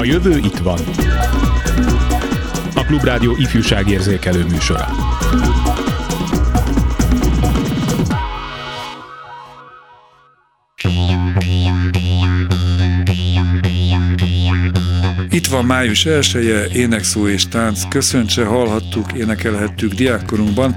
[0.00, 0.78] A jövő itt van.
[2.74, 4.88] A Klubrádió ifjúságérzékelő műsora.
[15.30, 20.74] Itt van május 1 -e, énekszó és tánc, köszöntse, hallhattuk, énekelhettük diákkorunkban,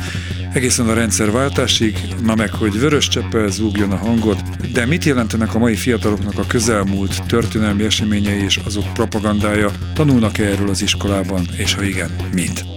[0.54, 5.60] egészen a rendszerváltásig, na meg, hogy vörös cseppel zúgjon a hangot, de mit jelentenek a
[5.60, 11.84] mai fiataloknak a közelmúlt történelmi eseményei és azok propagandája, tanulnak-e erről az iskolában, és ha
[11.84, 12.73] igen, mit?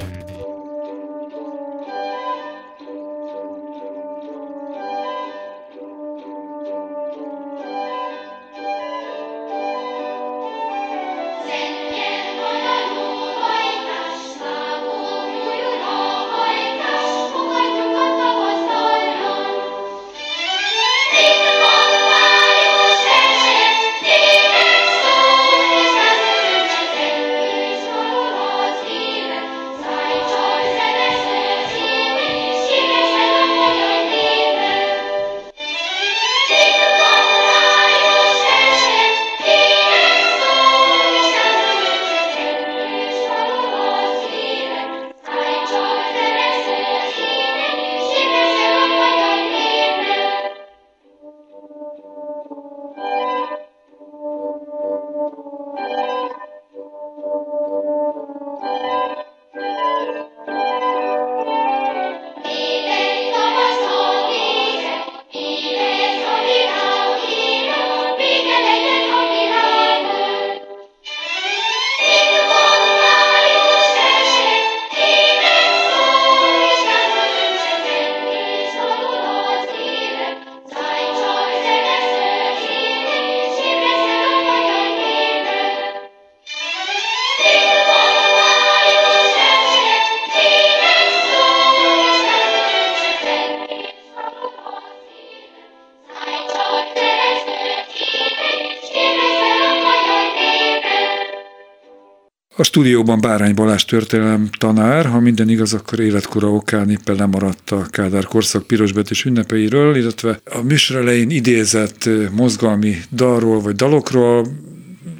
[102.76, 108.24] Stúdióban Bárány Balázs történelem tanár, ha minden igaz, akkor életkora okán éppen lemaradt a Kádár
[108.24, 114.46] korszak pirosbetűs ünnepeiről, illetve a műsor elején idézett mozgalmi dalról vagy dalokról,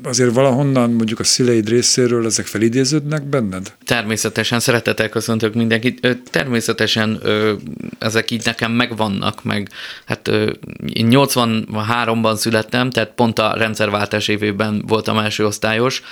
[0.02, 3.72] azért valahonnan mondjuk a szüleid részéről ezek felidéződnek benned?
[3.84, 6.18] Természetesen szeretettel köszöntök mindenkit.
[6.30, 7.20] Természetesen
[7.98, 9.68] ezek így nekem megvannak, meg
[10.06, 10.28] hát
[10.86, 16.02] én 83-ban születtem, tehát pont a rendszerváltás évében voltam első osztályos,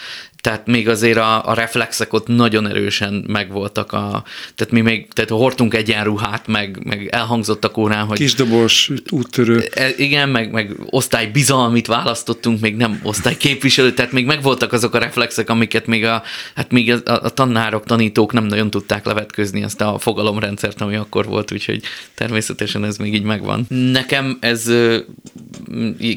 [0.45, 3.93] tehát még azért a, a reflexek ott nagyon erősen megvoltak.
[3.93, 4.25] A,
[4.55, 8.17] tehát mi még tehát hordtunk egyenruhát, meg, meg elhangzott a kórán, hogy...
[8.17, 9.69] Kisdobos, úttörő.
[9.75, 14.95] E, igen, meg, meg osztály bizalmit választottunk, még nem osztály képviselő, tehát még megvoltak azok
[14.95, 16.23] a reflexek, amiket még a,
[16.55, 21.27] hát még a, a tanárok, tanítók nem nagyon tudták levetközni ezt a fogalomrendszert, ami akkor
[21.27, 21.83] volt, úgyhogy
[22.15, 23.67] természetesen ez még így megvan.
[23.69, 24.73] Nekem ez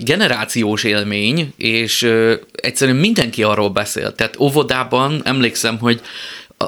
[0.03, 2.11] generációs élmény, és
[2.51, 6.01] egyszerűen mindenki arról beszélt, tehát óvodában emlékszem, hogy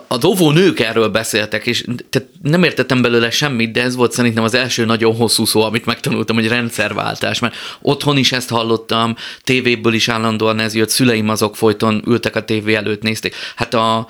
[0.08, 4.44] a dovó nők erről beszéltek, és tehát nem értettem belőle semmit, de ez volt szerintem
[4.44, 9.94] az első nagyon hosszú szó, amit megtanultam, hogy rendszerváltás, mert otthon is ezt hallottam, tévéből
[9.94, 13.36] is állandóan ez jött, szüleim azok folyton ültek a tévé előtt, nézték.
[13.56, 14.08] Hát a,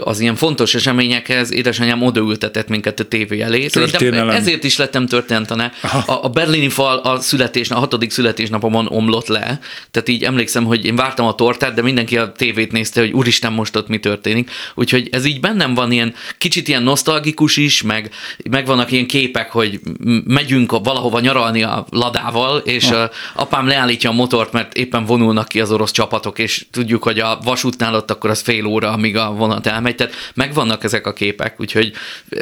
[0.00, 3.68] az ilyen fontos eseményekhez édesanyám odaültetett minket a tévé elé.
[3.68, 5.72] Szerintem ezért is lettem történetane.
[6.06, 9.60] A, a berlini fal a születés, a hatodik születésnapomon omlott le,
[9.90, 13.52] tehát így emlékszem, hogy én vártam a tortát, de mindenki a tévét nézte, hogy úristen,
[13.52, 14.50] most ott mi történik.
[14.74, 18.10] Úgyhogy ez így bennem van ilyen kicsit ilyen nosztalgikus is, meg,
[18.50, 19.80] meg vannak ilyen képek, hogy
[20.24, 25.60] megyünk valahova nyaralni a ladával, és a apám leállítja a motort, mert éppen vonulnak ki
[25.60, 29.32] az orosz csapatok, és tudjuk, hogy a vasútnál ott akkor az fél óra, amíg a
[29.32, 31.92] vonat elmegy, tehát megvannak ezek a képek, úgyhogy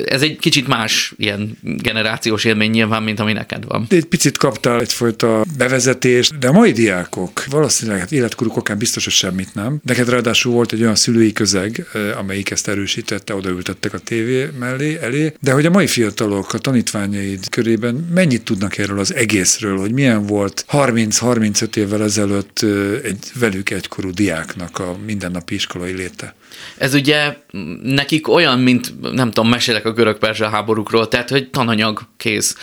[0.05, 3.87] ez egy kicsit más ilyen generációs élmény nyilván, mint ami neked van.
[3.89, 9.13] Egy picit kaptál egyfajta bevezetést, de a mai diákok valószínűleg hát életkoruk okán biztos, hogy
[9.13, 9.81] semmit nem.
[9.85, 11.87] Neked ráadásul volt egy olyan szülői közeg,
[12.19, 17.49] amelyik ezt erősítette, odaültettek a tévé mellé, elé, de hogy a mai fiatalok, a tanítványaid
[17.49, 22.61] körében mennyit tudnak erről az egészről, hogy milyen volt 30-35 évvel ezelőtt
[23.03, 26.35] egy velük egykorú diáknak a mindennapi iskolai léte?
[26.79, 27.37] Ez ugye
[27.83, 32.57] nekik olyan, mint nem tudom, mesélek a görög-perzsa háborúkról, tehát hogy tananyag kész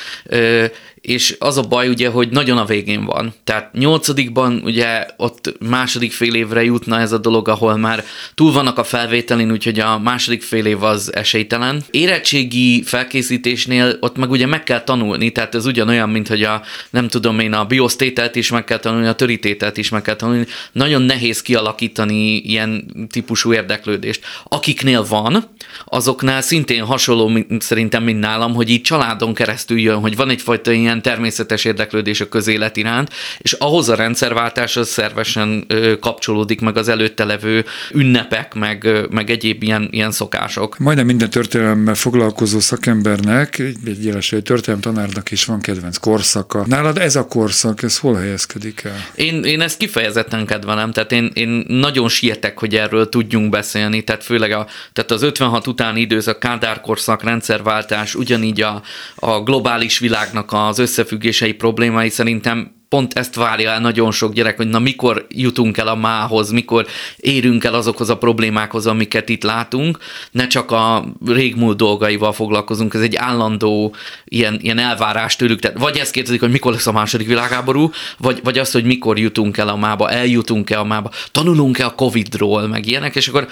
[1.06, 3.34] és az a baj ugye, hogy nagyon a végén van.
[3.44, 8.04] Tehát nyolcadikban ugye ott második fél évre jutna ez a dolog, ahol már
[8.36, 11.84] túl vannak a felvételin, úgyhogy a második fél év az esélytelen.
[11.92, 17.08] Érettségi felkészítésnél ott meg ugye meg kell tanulni, tehát ez ugyanolyan, mint hogy a, nem
[17.08, 20.46] tudom én, a biosztételt is meg kell tanulni, a törítételt is meg kell tanulni.
[20.72, 24.26] Nagyon nehéz kialakítani ilyen típusú érdeklődést.
[24.44, 25.44] Akiknél van,
[25.86, 31.02] azoknál szintén hasonló szerintem, mint nálam, hogy így családon keresztül jön, hogy van egyfajta ilyen
[31.02, 35.68] természetes érdeklődés a közélet iránt, és ahhoz a rendszerváltás az szervesen
[36.00, 40.78] kapcsolódik meg az előtte levő ünnepek, meg, meg egyéb ilyen, ilyen szokások.
[40.78, 46.64] Majdnem minden történelemmel foglalkozó szakembernek, egy jeleső történelem tanárnak is van kedvenc korszaka.
[46.68, 49.06] Nálad ez a korszak, ez hol helyezkedik el?
[49.16, 54.24] Én, én ezt kifejezetten kedvelem, tehát én, én nagyon sietek, hogy erről tudjunk beszélni, tehát
[54.24, 58.82] főleg a, tehát az 56 utáni időszak, Kádár korszak, rendszerváltás, ugyanígy a,
[59.16, 64.68] a globális világnak az összefüggései problémái szerintem pont ezt várja el nagyon sok gyerek, hogy
[64.68, 66.86] na mikor jutunk el a mához, mikor
[67.18, 69.98] érünk el azokhoz a problémákhoz, amiket itt látunk,
[70.32, 73.96] ne csak a régmúlt dolgaival foglalkozunk, ez egy állandó
[74.26, 78.40] ilyen, ilyen elvárás tőlük, tehát vagy ezt kérdezik, hogy mikor lesz a második világháború, vagy,
[78.44, 82.88] vagy azt, hogy mikor jutunk el a mába, eljutunk-e a mába, tanulunk-e a Covid-ról, meg
[82.88, 83.48] ilyenek, és akkor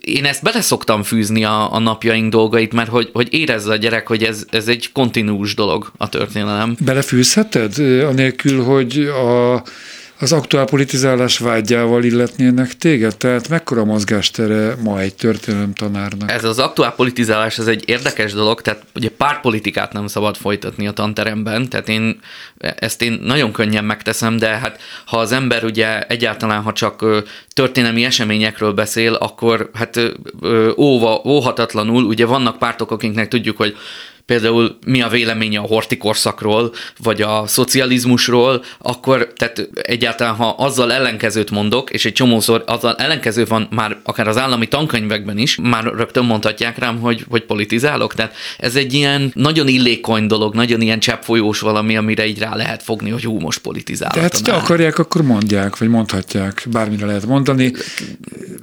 [0.00, 4.06] én ezt bele szoktam fűzni a, a napjaink dolgait, mert hogy, hogy érezze a gyerek,
[4.06, 6.76] hogy ez, ez egy kontinús dolog a történelem.
[6.80, 9.62] Belefűzheted, anélkül, hogy hogy a,
[10.20, 13.16] az aktuál politizálás vágyával illetnének téged?
[13.16, 15.14] Tehát mekkora mozgástere ma egy
[15.74, 16.30] tanárnak?
[16.30, 20.92] Ez az aktuál politizálás, ez egy érdekes dolog, tehát ugye pártpolitikát nem szabad folytatni a
[20.92, 22.20] tanteremben, tehát én
[22.58, 27.04] ezt én nagyon könnyen megteszem, de hát ha az ember ugye egyáltalán, ha csak
[27.52, 30.00] történelmi eseményekről beszél, akkor hát
[30.76, 33.76] óva, óhatatlanul, ugye vannak pártok, akiknek tudjuk, hogy
[34.28, 36.72] például mi a véleménye a hortikorszakról,
[37.02, 43.44] vagy a szocializmusról, akkor tehát egyáltalán, ha azzal ellenkezőt mondok, és egy csomószor azzal ellenkező
[43.44, 48.14] van már akár az állami tankönyvekben is, már rögtön mondhatják rám, hogy, hogy politizálok.
[48.14, 52.82] Tehát ez egy ilyen nagyon illékony dolog, nagyon ilyen cseppfolyós valami, amire így rá lehet
[52.82, 54.14] fogni, hogy hú, most politizálok.
[54.14, 57.72] Tehát ha akarják, akkor mondják, vagy mondhatják, bármire lehet mondani.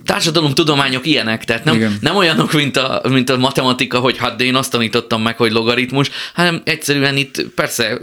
[0.06, 4.56] Társadalomtudományok ilyenek, tehát nem, nem olyanok, mint a, mint a matematika, hogy hát de én
[4.56, 8.00] azt tanítottam meg, hogy logaritmus, hanem egyszerűen itt persze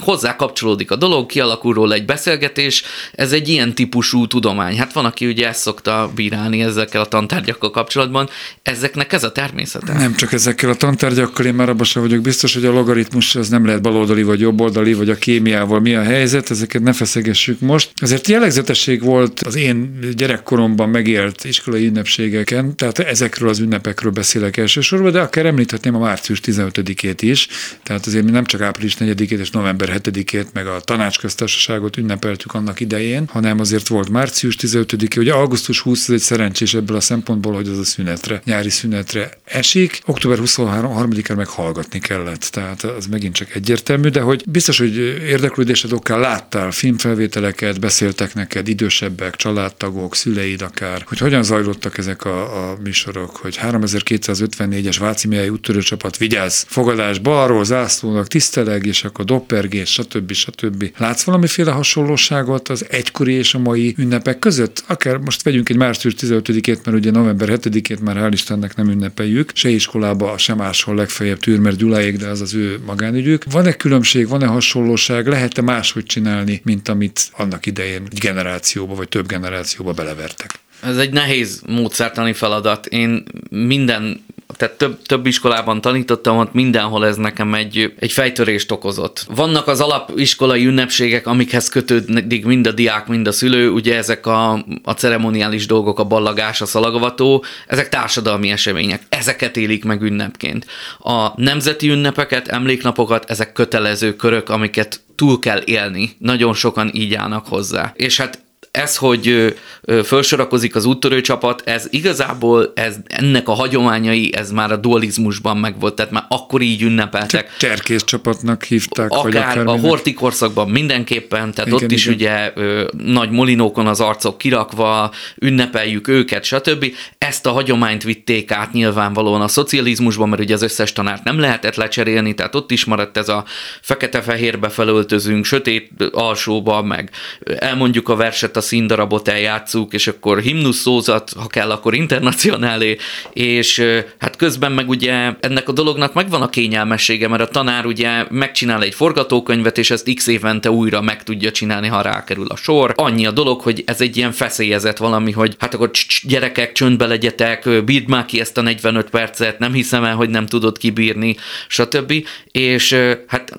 [0.00, 4.78] hozzá kapcsolódik a dolog, kialakul róla egy beszélgetés, ez egy ilyen típusú tudomány.
[4.78, 8.28] Hát van, aki ugye ezt szokta bírálni ezekkel a tantárgyakkal kapcsolatban,
[8.62, 9.92] ezeknek ez a természete.
[9.92, 13.48] Nem csak ezekkel a tantárgyakkal, én már abban sem vagyok biztos, hogy a logaritmus az
[13.48, 17.92] nem lehet baloldali vagy jobboldali, vagy a kémiával mi a helyzet, ezeket ne feszegessük most.
[17.94, 25.12] Azért jellegzetesség volt az én gyerekkoromban megélt iskolai ünnepségeken, tehát ezekről az ünnepekről beszélek elsősorban,
[25.12, 27.48] de akár említhetném a március 15 15-ét is,
[27.82, 32.80] tehát azért mi nem csak április 4-ét és november 7-ét, meg a tanácsköztársaságot ünnepeltük annak
[32.80, 37.54] idején, hanem azért volt március 15-e, ugye augusztus 20 ez egy szerencsés ebből a szempontból,
[37.54, 43.34] hogy az a szünetre, nyári szünetre esik, október 23-án meg hallgatni kellett, tehát az megint
[43.34, 44.96] csak egyértelmű, de hogy biztos, hogy
[45.28, 52.70] érdeklődésed okán láttál filmfelvételeket, beszéltek neked idősebbek, családtagok, szüleid akár, hogy hogyan zajlottak ezek a,
[52.70, 59.24] a műsorok, hogy 3254-es Váci Mihály úttörő csapat vigyáz, fogadás balról, zászlónak tiszteleg, és akkor
[59.24, 60.32] doppergés, stb.
[60.32, 60.90] stb.
[60.96, 64.84] Látsz valamiféle hasonlóságot az egykori és a mai ünnepek között?
[64.86, 69.50] Akár most vegyünk egy március 15-ét, mert ugye november 7-ét már hál' Istennek nem ünnepeljük,
[69.54, 73.44] se iskolába, se máshol legfeljebb Türmer Gyuláék, de az az ő magánügyük.
[73.50, 79.26] Van-e különbség, van-e hasonlóság, lehet-e máshogy csinálni, mint amit annak idején egy generációba vagy több
[79.26, 80.58] generációba belevertek?
[80.82, 82.86] Ez egy nehéz módszertani feladat.
[82.86, 84.23] Én minden
[84.56, 89.26] tehát több, több iskolában tanítottam, ott mindenhol ez nekem egy, egy fejtörést okozott.
[89.34, 94.52] Vannak az alapiskolai ünnepségek, amikhez kötődik mind a diák, mind a szülő, ugye ezek a,
[94.82, 100.66] a ceremoniális dolgok, a ballagás, a szalagavató, ezek társadalmi események, ezeket élik meg ünnepként.
[100.98, 106.16] A nemzeti ünnepeket, emléknapokat, ezek kötelező körök, amiket túl kell élni.
[106.18, 107.92] Nagyon sokan így állnak hozzá.
[107.96, 108.43] És hát
[108.74, 109.54] ez, hogy
[110.02, 115.94] felsorakozik az úttörő csapat, ez igazából ez, ennek a hagyományai, ez már a dualizmusban megvolt,
[115.94, 117.56] tehát már akkor így ünnepeltek.
[117.58, 119.10] Cserkész csapatnak hívták.
[119.10, 122.14] Akár, vagy akár a horti korszakban mindenképpen, tehát igen, ott is igen.
[122.14, 126.86] ugye ö, nagy molinókon az arcok kirakva, ünnepeljük őket, stb.
[127.18, 131.74] Ezt a hagyományt vitték át nyilvánvalóan a szocializmusban, mert ugye az összes tanárt nem lehetett
[131.74, 133.44] lecserélni, tehát ott is maradt ez a
[133.80, 137.10] fekete-fehérbe felöltözünk, sötét alsóba, meg
[137.58, 142.96] elmondjuk a verset a színdarabot eljátszuk, és akkor himnusz szózat, ha kell, akkor internacionálé,
[143.32, 143.84] és
[144.18, 148.82] hát közben meg ugye ennek a dolognak megvan a kényelmessége, mert a tanár ugye megcsinál
[148.82, 152.92] egy forgatókönyvet, és ezt x évente újra meg tudja csinálni, ha rákerül a sor.
[152.96, 155.90] Annyi a dolog, hogy ez egy ilyen feszélyezett valami, hogy hát akkor
[156.22, 160.46] gyerekek, csöndbe legyetek, bírd már ki ezt a 45 percet, nem hiszem el, hogy nem
[160.46, 161.36] tudod kibírni,
[161.68, 162.12] stb.
[162.52, 163.52] És hát,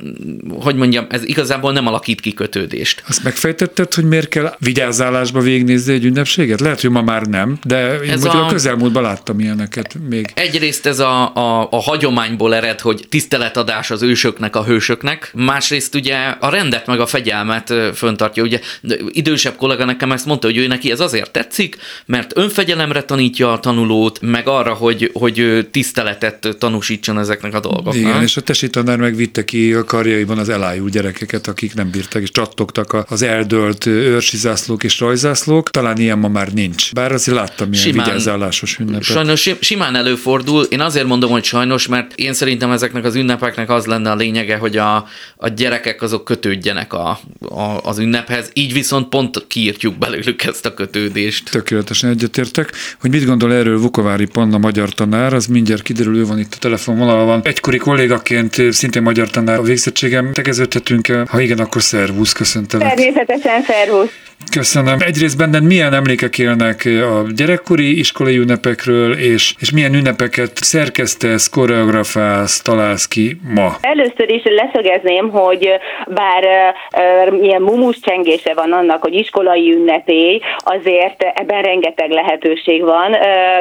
[0.49, 3.03] hogy mondjam, ez igazából nem alakít ki kötődést.
[3.07, 4.55] Azt megfejtetted, hogy miért kell
[4.95, 6.59] vigyázálásba végignézni egy ünnepséget?
[6.59, 8.45] Lehet, hogy ma már nem, de én a...
[8.45, 10.31] a közelmúltban láttam ilyeneket még.
[10.33, 16.15] Egyrészt ez a, a, a hagyományból ered, hogy tiszteletadás az ősöknek, a hősöknek, másrészt ugye
[16.39, 18.43] a rendet meg a fegyelmet föntartja.
[18.43, 18.59] Ugye
[19.07, 23.59] idősebb kollega nekem ezt mondta, hogy ő neki ez azért tetszik, mert önfegyelemre tanítja a
[23.59, 27.95] tanulót, meg arra, hogy, hogy tiszteletet tanúsítson ezeknek a dolgoknak.
[27.95, 32.21] Igen, és a tesi tanár megvitte ki a karjaiban az elájult gyerekeket, akik nem bírtak,
[32.21, 35.69] és csattogtak az eldölt őrsizászlók és rajzászlók.
[35.71, 36.93] Talán ilyen ma már nincs.
[36.93, 39.03] Bár azért láttam ilyen simán, vigyázálásos ünnepet.
[39.03, 40.63] Sajnos simán előfordul.
[40.63, 44.57] Én azért mondom, hogy sajnos, mert én szerintem ezeknek az ünnepeknek az lenne a lényege,
[44.57, 44.95] hogy a,
[45.35, 48.49] a gyerekek azok kötődjenek a, a, az ünnephez.
[48.53, 51.51] Így viszont pont kiírtjuk belőlük ezt a kötődést.
[51.51, 52.71] Tökéletesen egyetértek.
[52.99, 56.57] Hogy mit gondol erről Vukovári Panna magyar tanár, az mindjárt kiderül, ő van itt a
[56.59, 57.41] telefonvonalban.
[57.43, 61.25] Egykori kollégaként, szintén magyar tanár a végzettségem, tegeződhetünk -e?
[61.29, 62.93] Ha igen, akkor szervusz, köszöntelek.
[62.93, 64.09] Természetesen szervusz.
[64.51, 64.74] Köszönöm.
[64.75, 72.61] Egyrészt benned milyen emlékek élnek a gyerekkori iskolai ünnepekről, és, és milyen ünnepeket szerkesztesz, koreografálsz,
[72.61, 73.75] találsz ki ma?
[73.81, 75.69] Először is leszögezném, hogy
[76.07, 83.15] bár uh, milyen mumus csengése van annak, hogy iskolai ünnepély, azért ebben rengeteg lehetőség van.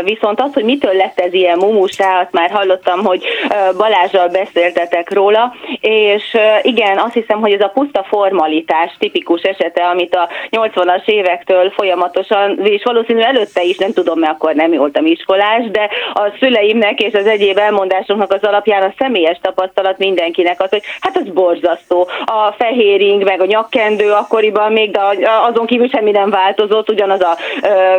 [0.04, 5.12] Viszont az, hogy mitől lett ez ilyen mumusá, azt már hallottam, hogy uh, Balázsral beszéltetek
[5.12, 10.28] róla, és igen, azt hiszem, hogy ez a puszta formalitás tipikus esete, amit a
[10.94, 15.88] 80-as évektől folyamatosan, és valószínű előtte is, nem tudom, mert akkor nem voltam iskolás, de
[16.14, 21.16] a szüleimnek és az egyéb elmondásoknak az alapján a személyes tapasztalat mindenkinek az, hogy hát
[21.16, 22.08] az borzasztó.
[22.24, 25.00] A fehéring, meg a nyakkendő akkoriban még, de
[25.50, 27.36] azon kívül semmi nem változott, ugyanaz a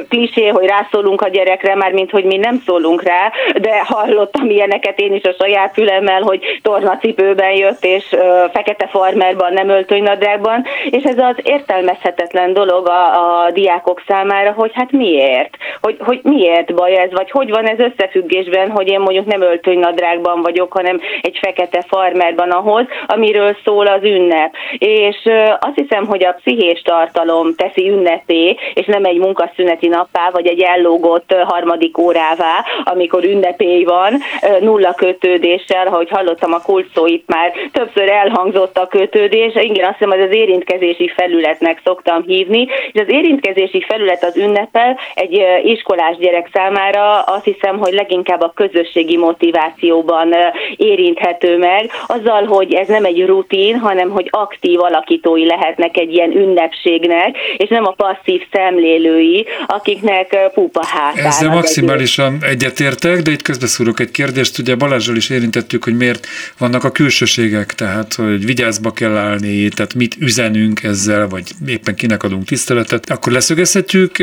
[0.09, 4.99] klisé, hogy rászólunk a gyerekre, már mint hogy mi nem szólunk rá, de hallottam ilyeneket
[4.99, 11.03] én is a saját fülemmel, hogy tornacipőben jött, és ö, fekete farmerban, nem öltönynadrágban, és
[11.03, 15.57] ez az értelmezhetetlen dolog a, a diákok számára, hogy hát miért?
[15.81, 20.41] Hogy, hogy miért baj ez, vagy hogy van ez összefüggésben, hogy én mondjuk nem öltönynadrágban
[20.41, 24.53] vagyok, hanem egy fekete farmerban ahhoz, amiről szól az ünnep.
[24.77, 25.17] És
[25.59, 30.61] azt hiszem, hogy a pszichés tartalom teszi ünnepé, és nem egy munkaszüneti nappá, vagy egy
[30.61, 34.13] ellógott harmadik órává, amikor ünnepély van,
[34.59, 40.21] nulla kötődéssel, ahogy hallottam a kulcóit már többször elhangzott a kötődés, igen, azt hiszem, hogy
[40.21, 47.21] az érintkezési felületnek szoktam hívni, és az érintkezési felület az ünnepel egy iskolás gyerek számára.
[47.21, 50.33] Azt hiszem, hogy leginkább a közösségi motivációban
[50.75, 56.31] érinthető meg, azzal, hogy ez nem egy rutin, hanem hogy aktív alakítói lehetnek egy ilyen
[56.31, 61.25] ünnepségnek, és nem a passzív szemlélői, akiknek pupa hátán.
[61.25, 66.27] Ezzel maximálisan egyetértek, de itt közbeszúrok egy kérdést, ugye Balázsral is érintettük, hogy miért
[66.57, 72.23] vannak a külsőségek, tehát hogy vigyázba kell állni, tehát mit üzenünk ezzel, vagy éppen kinek
[72.23, 74.15] adunk tiszteletet, akkor leszögezhetjük,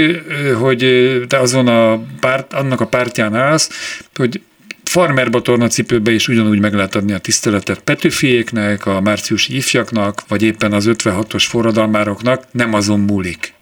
[0.59, 0.81] hogy
[1.29, 3.71] te azon a párt, annak a pártján állsz,
[4.15, 4.41] hogy
[4.85, 10.73] farmerba tornacipőbe is ugyanúgy meg lehet adni a tiszteletet Petőfiéknek, a márciusi ifjaknak, vagy éppen
[10.73, 13.55] az 56-os forradalmároknak, nem azon múlik.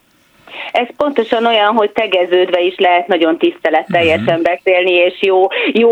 [0.73, 4.43] Ez pontosan olyan, hogy tegeződve is lehet nagyon tiszteletteljesen uh-huh.
[4.43, 5.91] beszélni, és jó, jó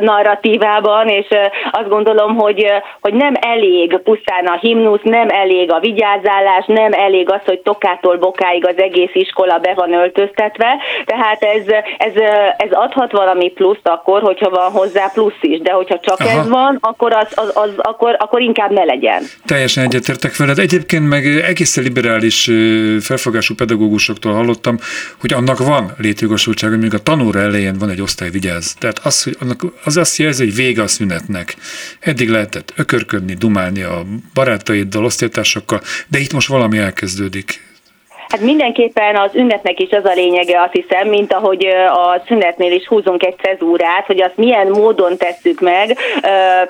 [0.00, 1.26] narratívában, és
[1.70, 2.66] azt gondolom, hogy,
[3.00, 8.16] hogy nem elég pusztán a himnusz, nem elég a vigyázálás, nem elég az, hogy tokától
[8.16, 11.62] bokáig az egész iskola be van öltöztetve, tehát ez,
[11.98, 12.12] ez,
[12.56, 16.38] ez adhat valami pluszt akkor, hogyha van hozzá plusz is, de hogyha csak Aha.
[16.38, 19.22] ez van, akkor, az, az, az, akkor, akkor inkább ne legyen.
[19.46, 20.58] Teljesen egyetértek veled.
[20.58, 22.50] Egyébként meg egészen liberális
[23.00, 24.78] felfogású pedagógusok másoktól hallottam,
[25.18, 28.74] hogy annak van létjogosultsága, hogy még a tanóra elején van egy osztály vigyáz.
[28.78, 31.56] Tehát az, hogy annak, az azt jelzi, hogy vége a szünetnek.
[32.00, 37.66] Eddig lehetett ökörködni, dumálni a barátaiddal, osztálytársakkal, de itt most valami elkezdődik.
[38.28, 42.86] Hát mindenképpen az ünnepnek is az a lényege, azt hiszem, mint ahogy a szünetnél is
[42.86, 45.96] húzunk egy cezúrát, hogy azt milyen módon tesszük meg,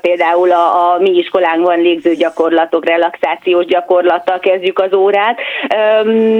[0.00, 5.38] például a, a mi iskolánkban légző gyakorlatok, relaxációs gyakorlattal kezdjük az órát.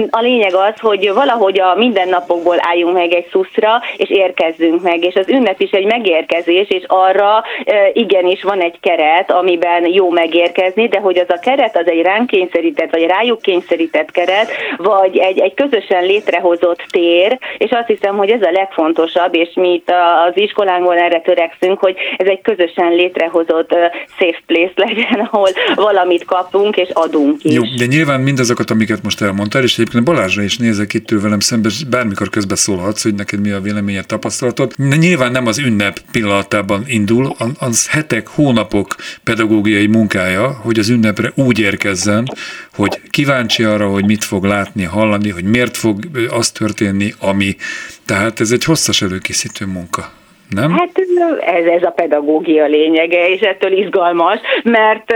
[0.09, 5.15] A lényeg az, hogy valahogy a mindennapokból álljunk meg egy szuszra, és érkezzünk meg, és
[5.15, 7.43] az ünnep is egy megérkezés, és arra
[7.93, 12.27] igenis van egy keret, amiben jó megérkezni, de hogy az a keret az egy ránk
[12.27, 18.17] kényszerített, vagy rájuk kényszerített keret, vagy hogy egy, egy közösen létrehozott tér, és azt hiszem,
[18.17, 19.89] hogy ez a legfontosabb, és mi itt
[20.27, 23.69] az iskolánkban erre törekszünk, hogy ez egy közösen létrehozott
[24.19, 27.53] safe place legyen, ahol valamit kapunk és adunk is.
[27.53, 31.39] Jó, de nyilván mindazokat, amiket most elmondtál, és egyébként Balázsra is nézek itt ő velem
[31.39, 34.71] szemben, bármikor közbeszólhatsz, hogy neked mi a véleményed, tapasztalatod.
[34.99, 41.59] Nyilván nem az ünnep pillanatában indul, az hetek, hónapok pedagógiai munkája, hogy az ünnepre úgy
[41.59, 42.27] érkezzen,
[42.79, 47.55] hogy kíváncsi arra, hogy mit fog látni, hallani, hogy miért fog az történni, ami.
[48.05, 50.11] Tehát ez egy hosszas előkészítő munka
[50.49, 50.71] nem?
[50.71, 50.89] Hát
[51.39, 55.13] ez, ez a pedagógia lényege, és ettől izgalmas, mert,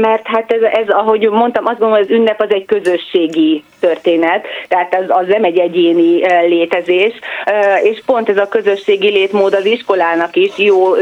[0.00, 4.94] mert hát ez, ez, ahogy mondtam, azt gondolom, az ünnep az egy közösségi történet, tehát
[4.94, 7.12] az, az nem egy egyéni létezés,
[7.82, 10.94] és pont ez a közösségi létmód az iskolának is jó,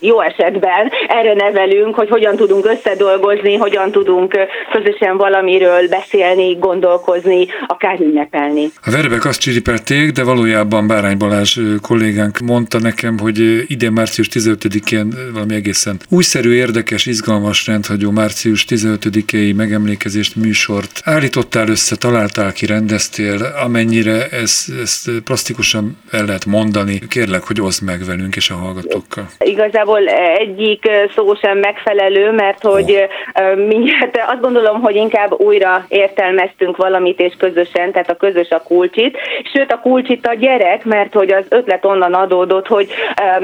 [0.00, 4.38] jó esetben erre nevelünk, hogy hogyan tudunk összedolgozni, hogyan tudunk
[4.72, 8.64] közösen valamiről beszélni, gondolkozni, akár ünnepelni.
[8.84, 15.14] A verbek azt csiripelték, de valójában Bárány Balázs kollégánk mondta nekem, hogy idén március 15-én
[15.32, 23.38] valami egészen újszerű, érdekes, izgalmas rendhagyó március 15-i megemlékezést műsort állítottál össze, találtál ki, rendeztél,
[23.64, 26.98] amennyire ezt, ezt plastikusan el lehet mondani.
[27.08, 29.26] Kérlek, hogy oszd meg velünk és a hallgatókkal.
[29.38, 30.08] Igazából
[30.38, 33.66] egyik szó sem megfelelő, mert hogy oh.
[33.66, 39.18] mindjárt azt gondolom, hogy inkább újra értelmeztünk valamit és közösen, tehát a közös a kulcsit,
[39.52, 42.88] sőt a kulcsit a gyerek, mert hogy az ötlet onnan adódott, hogy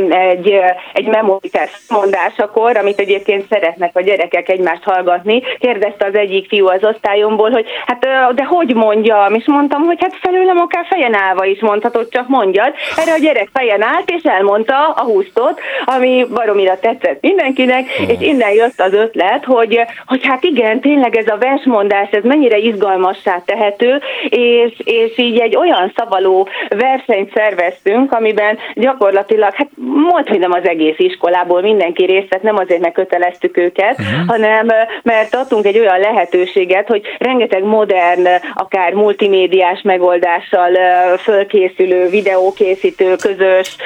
[0.09, 0.55] egy,
[0.93, 6.85] egy memoritás mondásakor, amit egyébként szeretnek a gyerekek egymást hallgatni, kérdezte az egyik fiú az
[6.85, 8.01] osztályomból, hogy hát
[8.35, 12.75] de hogy mondjam, és mondtam, hogy hát felőlem akár fejen állva is mondhatod, csak mondjad.
[12.97, 18.11] Erre a gyerek fejen állt, és elmondta a húztot, ami baromira tetszett mindenkinek, oh.
[18.11, 22.57] és innen jött az ötlet, hogy, hogy hát igen, tényleg ez a versmondás, ez mennyire
[22.57, 30.39] izgalmassá tehető, és, és így egy olyan szavaló versenyt szerveztünk, amiben gyakorlatilag hát mondta, hogy
[30.39, 34.27] nem az egész iskolából mindenki részt vett, nem azért, mert köteleztük őket, uh-huh.
[34.27, 34.67] hanem
[35.03, 40.77] mert adtunk egy olyan lehetőséget, hogy rengeteg modern, akár multimédiás megoldással
[41.19, 43.77] fölkészülő, videókészítő, közös,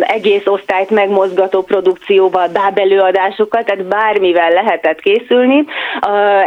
[0.00, 5.64] egész osztályt megmozgató produkcióval, bábelőadásokkal, tehát bármivel lehetett készülni.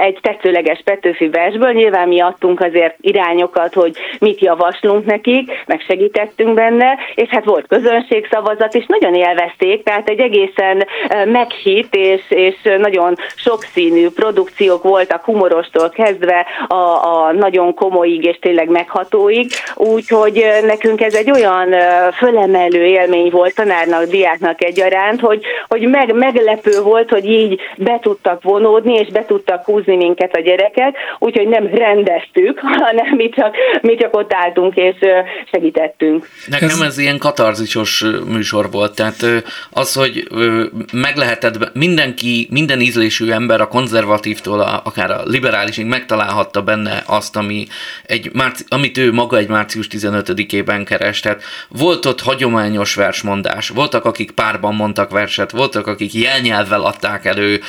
[0.01, 6.53] Egy tetszőleges Petőfi versből nyilván mi adtunk azért irányokat, hogy mit javaslunk nekik, meg segítettünk
[6.53, 10.87] benne, és hát volt közönségszava, szavazat, és nagyon élvezték, tehát egy egészen
[11.25, 18.70] meghitt és, és nagyon sokszínű produkciók voltak humorostól kezdve a, a nagyon komolyig és tényleg
[18.70, 21.75] meghatóig, úgyhogy nekünk ez egy olyan
[22.17, 28.44] fölemelő élmény volt tanárnak, diáknak egyaránt, hogy, hogy meg, meglepő volt, hogy így be tudtak
[28.44, 33.96] vonódni, és be tudtak húzni minket a gyerekek, úgyhogy nem rendeztük, hanem mi csak, mi
[33.96, 34.96] csak ott álltunk és
[35.51, 36.27] segítettünk.
[36.48, 39.25] Nekem ez ilyen katarzisos műsor volt, tehát
[39.70, 40.27] az, hogy
[40.94, 47.36] meg lehetett, mindenki, minden ízlésű ember a konzervatívtól a, akár a liberálisig megtalálhatta benne azt,
[47.36, 47.68] ami
[48.03, 51.22] egy márci, amit ő maga egy március 15-ében keres.
[51.70, 57.62] Volt ott hagyományos versmondás, voltak, akik párban mondtak verset, voltak, akik jelnyelvvel adták elő,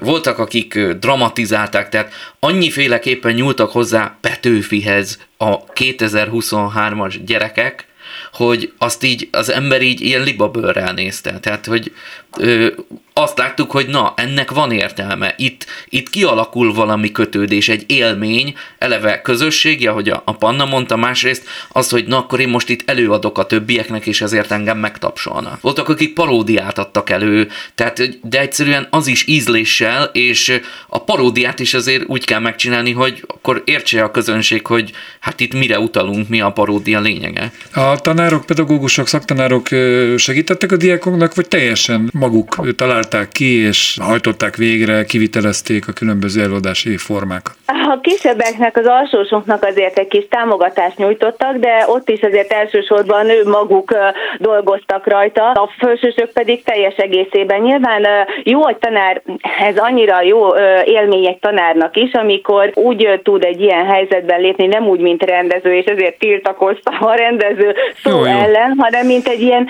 [0.00, 7.86] voltak, akik dramatizálták, tehát annyiféleképpen nyúltak hozzá Petőfihez a 2023-as gyerekek,
[8.32, 11.40] hogy azt így az ember így ilyen libabőrrel nézte.
[11.40, 11.92] Tehát, hogy
[12.38, 12.66] ö,
[13.14, 15.34] azt láttuk, hogy na, ennek van értelme.
[15.36, 21.44] Itt, itt kialakul valami kötődés, egy élmény, eleve közösségi, ahogy a, a Panna mondta, másrészt
[21.68, 25.60] az, hogy na, akkor én most itt előadok a többieknek, és ezért engem megtapsolnak.
[25.60, 31.74] Voltak, akik paródiát adtak elő, tehát, de egyszerűen az is ízléssel, és a paródiát is
[31.74, 34.90] azért úgy kell megcsinálni, hogy akkor értse a közönség, hogy
[35.20, 37.52] hát itt mire utalunk, mi a paródia lényege.
[37.72, 39.68] A tanárok, pedagógusok, szaktanárok
[40.16, 46.96] segítettek a diákoknak, vagy teljesen maguk találták ki, és hajtották végre, kivitelezték a különböző előadási
[46.96, 47.56] formákat?
[47.88, 53.48] A kisebbeknek, az alsósoknak azért egy kis támogatást nyújtottak, de ott is azért elsősorban ő
[53.48, 53.94] maguk
[54.38, 57.60] dolgoztak rajta, a felsősök pedig teljes egészében.
[57.60, 58.06] Nyilván
[58.42, 59.22] jó, hogy tanár,
[59.58, 64.88] ez annyira jó élmény egy tanárnak is, amikor úgy tud egy ilyen helyzetben lépni, nem
[64.88, 68.24] úgy, mint rendező, és ezért tiltakoztam a rendező szó jó, jó.
[68.24, 69.68] ellen, hanem mint egy ilyen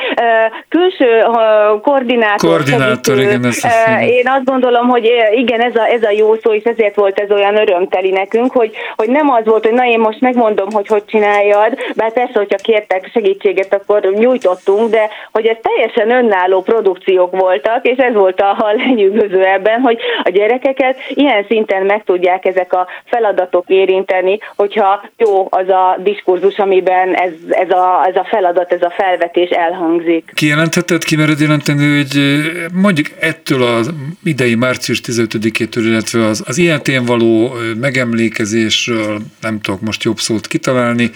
[0.69, 1.25] külső
[1.83, 2.51] koordinátor.
[2.51, 3.45] Koordinátor, igen.
[3.45, 3.65] Ez
[4.01, 7.31] Én azt gondolom, hogy igen, ez a, ez a jó szó, és ezért volt ez
[7.31, 10.87] olyan öröm örömteli nekünk, hogy, hogy nem az volt, hogy na én most megmondom, hogy
[10.87, 17.41] hogy csináljad, bár persze, hogyha kértek segítséget, akkor nyújtottunk, de hogy ez teljesen önálló produkciók
[17.41, 22.45] voltak, és ez volt a, a lenyűgöző ebben, hogy a gyerekeket ilyen szinten meg tudják
[22.45, 28.27] ezek a feladatok érinteni, hogyha jó az a diskurzus, amiben ez, ez, a, ez a
[28.29, 30.33] feladat, ez a felvetés elhangzik.
[30.35, 32.21] Kijelentheted, kimered jelenteni, hogy
[32.73, 33.91] mondjuk ettől az
[34.25, 40.47] idei március 15-től, illetve az, az ilyen tén való megemlékezésről, nem tudok most jobb szót
[40.47, 41.11] kitalálni,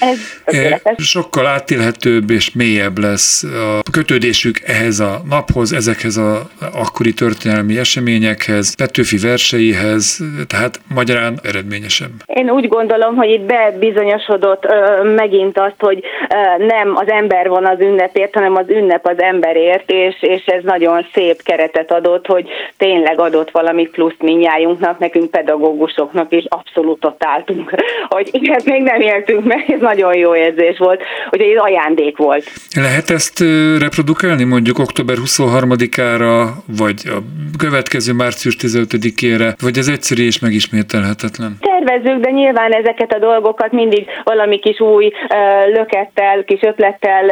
[0.45, 7.79] ez sokkal átélhetőbb és mélyebb lesz a kötődésük ehhez a naphoz, ezekhez a akkori történelmi
[7.79, 12.11] eseményekhez, Petőfi verseihez, tehát magyarán eredményesebb.
[12.27, 17.67] Én úgy gondolom, hogy itt bebizonyosodott ö, megint azt, hogy ö, nem az ember van
[17.67, 22.49] az ünnepért, hanem az ünnep az emberért, és, és ez nagyon szép keretet adott, hogy
[22.77, 27.71] tényleg adott valami pluszt minnyájunknak, nekünk pedagógusoknak is abszolút ott álltunk,
[28.15, 32.45] hogy ilyet még nem éltünk meg, ez nagyon jó érzés volt, hogy ez ajándék volt.
[32.75, 33.45] Lehet ezt
[33.79, 36.47] reprodukálni mondjuk október 23-ára,
[36.79, 37.19] vagy a
[37.59, 41.57] következő március 15-ére, vagy ez egyszerű és megismételhetetlen?
[41.61, 45.13] Tervezzük, de nyilván ezeket a dolgokat mindig valami kis új
[45.73, 47.25] lökettel, kis ötlettel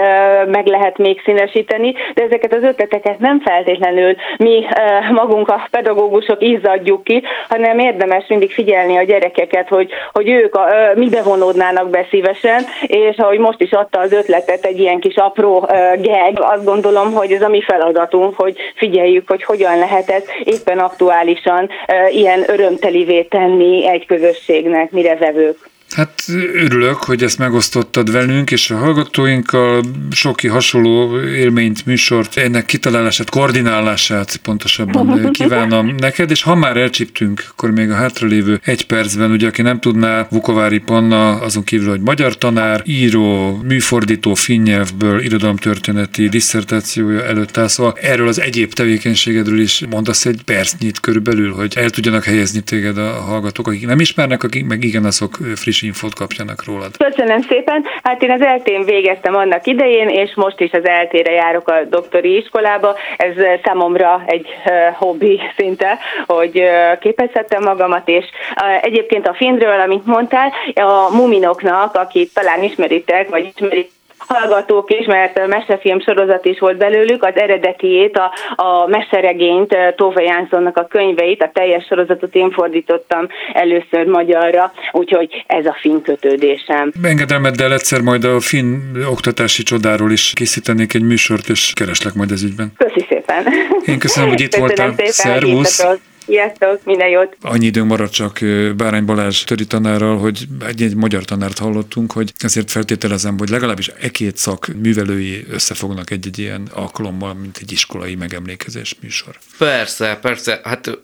[0.47, 4.65] meg lehet még színesíteni, de ezeket az ötleteket nem feltétlenül mi
[5.13, 10.67] magunk a pedagógusok izzadjuk ki, hanem érdemes mindig figyelni a gyerekeket, hogy, hogy ők a,
[10.95, 15.69] mibe vonódnának be szívesen, és ahogy most is adta az ötletet egy ilyen kis apró
[16.01, 20.79] geg, azt gondolom, hogy ez a mi feladatunk, hogy figyeljük, hogy hogyan lehet ez éppen
[20.79, 21.69] aktuálisan
[22.11, 25.73] ilyen örömtelivé tenni egy közösségnek, mire vevők.
[25.95, 26.23] Hát
[26.55, 34.37] örülök, hogy ezt megosztottad velünk, és a hallgatóinkkal soki hasonló élményt, műsort, ennek kitalálását, koordinálását
[34.37, 39.63] pontosabban kívánom neked, és ha már elcsíptünk, akkor még a hátralévő egy percben, ugye aki
[39.63, 47.57] nem tudná, Vukovári Panna, azon kívül, hogy magyar tanár, író, műfordító finnyelvből, irodalomtörténeti diszertációja előtt
[47.57, 52.61] áll, szóval erről az egyéb tevékenységedről is mondasz egy percnyit körülbelül, hogy el tudjanak helyezni
[52.61, 56.97] téged a hallgatók, akik nem ismernek, akik meg igen, azok friss infót kapjanak rólad.
[56.97, 57.85] Köszönöm szépen.
[58.03, 62.37] Hát én az eltén végeztem annak idején, és most is az eltére járok a doktori
[62.37, 62.97] iskolába.
[63.17, 64.47] Ez számomra egy
[64.95, 66.63] hobbi szinte, hogy
[67.01, 68.25] képezhettem magamat, és
[68.81, 73.91] egyébként a filmről, amit mondtál, a muminoknak, akit talán ismeritek, vagy ismerik
[74.27, 78.33] hallgatók is, mert mesefilm sorozat is volt belőlük, az eredetiét, a,
[78.63, 85.67] a meseregényt, Tófa Jánszonnak a könyveit, a teljes sorozatot én fordítottam először magyarra, úgyhogy ez
[85.67, 86.93] a finn kötődésem.
[87.03, 88.77] Engedelmeddel egyszer majd a finn
[89.11, 92.73] oktatási csodáról is készítenék egy műsort, és kereslek majd ez ügyben.
[92.77, 93.45] Köszi szépen.
[93.87, 94.95] Én köszönöm, hogy itt voltál.
[94.97, 95.87] Szervusz.
[96.27, 97.37] Sziasztok, minden jót!
[97.41, 98.39] Annyi időnk maradt csak
[98.77, 103.89] Bárány Balázs töri tanárral, hogy egy, egy magyar tanárt hallottunk, hogy ezért feltételezem, hogy legalábbis
[103.89, 109.39] e két szak művelői összefognak egy-egy ilyen alkalommal, mint egy iskolai megemlékezés műsor.
[109.59, 110.61] Persze, persze.
[110.65, 110.99] Hát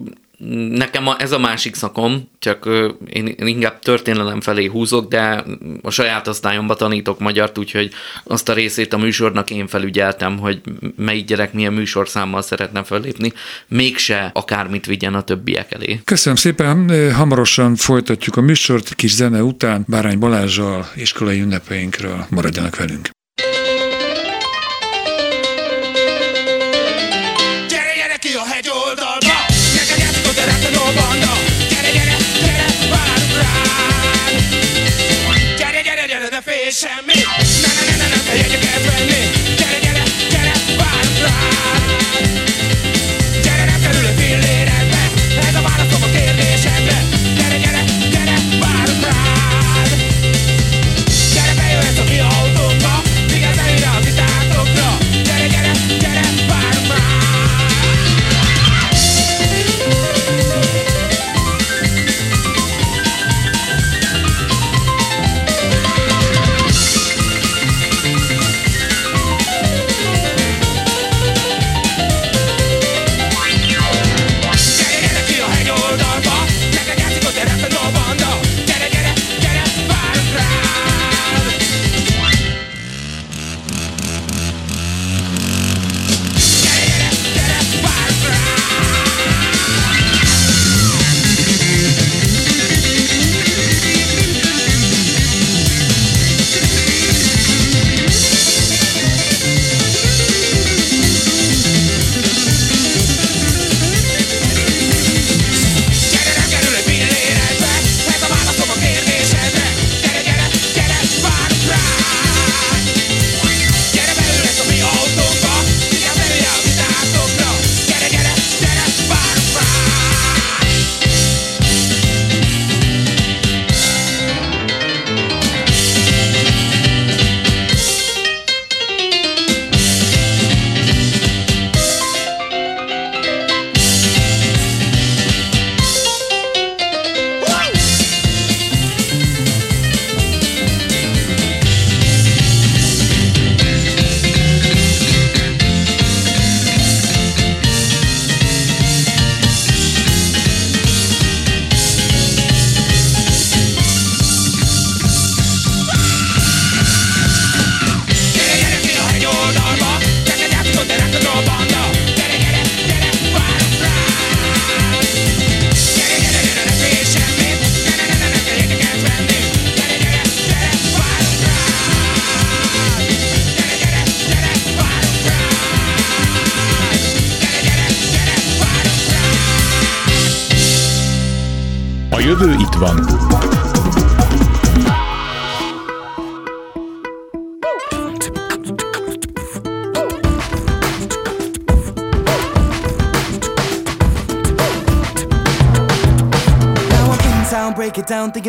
[0.71, 2.69] Nekem a, ez a másik szakom, csak
[3.07, 5.45] én, inkább történelem felé húzok, de
[5.83, 7.91] a saját osztályomban tanítok magyart, úgyhogy
[8.25, 10.61] azt a részét a műsornak én felügyeltem, hogy
[10.97, 13.33] melyik gyerek milyen műsorszámmal szeretne fellépni,
[13.69, 16.01] mégse akármit vigyen a többiek elé.
[16.05, 23.11] Köszönöm szépen, hamarosan folytatjuk a műsort, kis zene után Bárány Balázsjal, iskolai ünnepeinkről maradjanak velünk.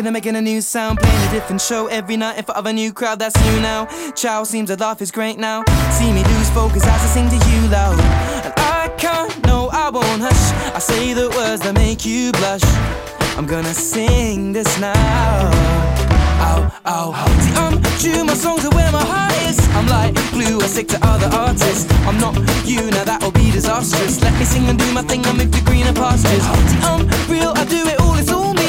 [0.02, 0.98] Thinking of making a new sound.
[0.98, 3.86] Playing a different show every night in front of a new crowd, that's you now.
[4.16, 5.62] Chow seems to laugh is great now.
[5.92, 7.98] See me lose focus as I sing to you loud.
[8.44, 10.74] And I can't, no, I won't hush.
[10.74, 12.64] I say the words that make you blush.
[13.36, 14.92] I'm gonna sing this now.
[16.50, 17.12] Ow, ow.
[17.44, 19.58] See, I'm true, my songs are where my heart is.
[19.76, 21.86] I'm like glue, I stick to other artists.
[22.08, 22.34] I'm not
[22.66, 24.20] you, now that'll be disastrous.
[24.20, 26.42] Let me sing and do my thing, I move to greener pastures.
[26.42, 28.61] See, I'm real, I do it all, it's all me.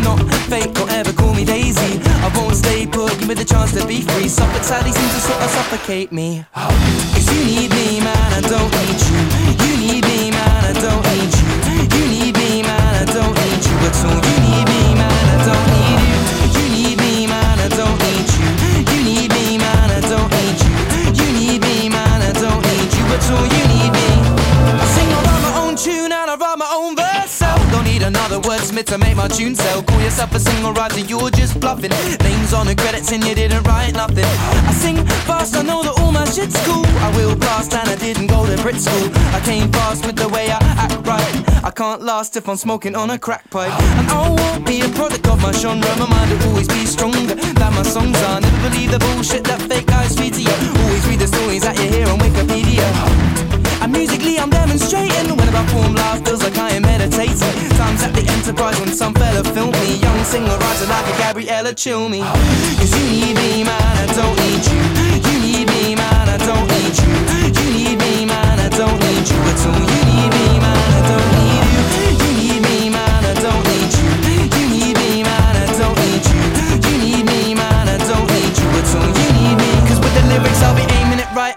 [0.00, 2.00] I'm not fake, don't ever call me Daisy.
[2.24, 4.28] I won't stay put, give me the chance to be free.
[4.28, 6.44] Suffolk sadly seems to sort of suffocate me.
[6.54, 9.20] Cause you need me, man, I don't need you.
[9.60, 11.98] You need me, man, I don't need you.
[11.98, 12.29] You need
[28.30, 29.82] another wordsmith to make my tune sell.
[29.82, 31.90] Call yourself a single writer, you're just bluffing.
[32.22, 34.24] Names on the credits and you didn't write nothing.
[34.24, 36.86] I sing fast, I know that all my shit's cool.
[36.86, 39.10] I will blast and I didn't go to Brit school.
[39.34, 41.64] I came fast with the way I act right.
[41.64, 43.72] I can't last if I'm smoking on a crack pipe.
[43.98, 45.90] And I won't be a product of my genre.
[45.98, 48.40] My mind will always be stronger than my songs are.
[48.40, 50.56] Never believe the bullshit that fake guys feed to you.
[50.84, 53.49] Always read the stories that you hear on Wikipedia.
[53.80, 55.36] And musically I'm demonstrating.
[55.36, 57.56] When I perform live feels like I am meditating.
[57.80, 59.96] Times at the Enterprise when some fella filmed me.
[59.96, 62.20] Young singer writer like a Gabriella chill me.
[62.20, 64.80] Cause you need me man, I don't need you.
[65.26, 67.10] You need me man, I don't need you.
[67.56, 69.80] You need me man, I don't need you at all.
[69.80, 70.49] You need me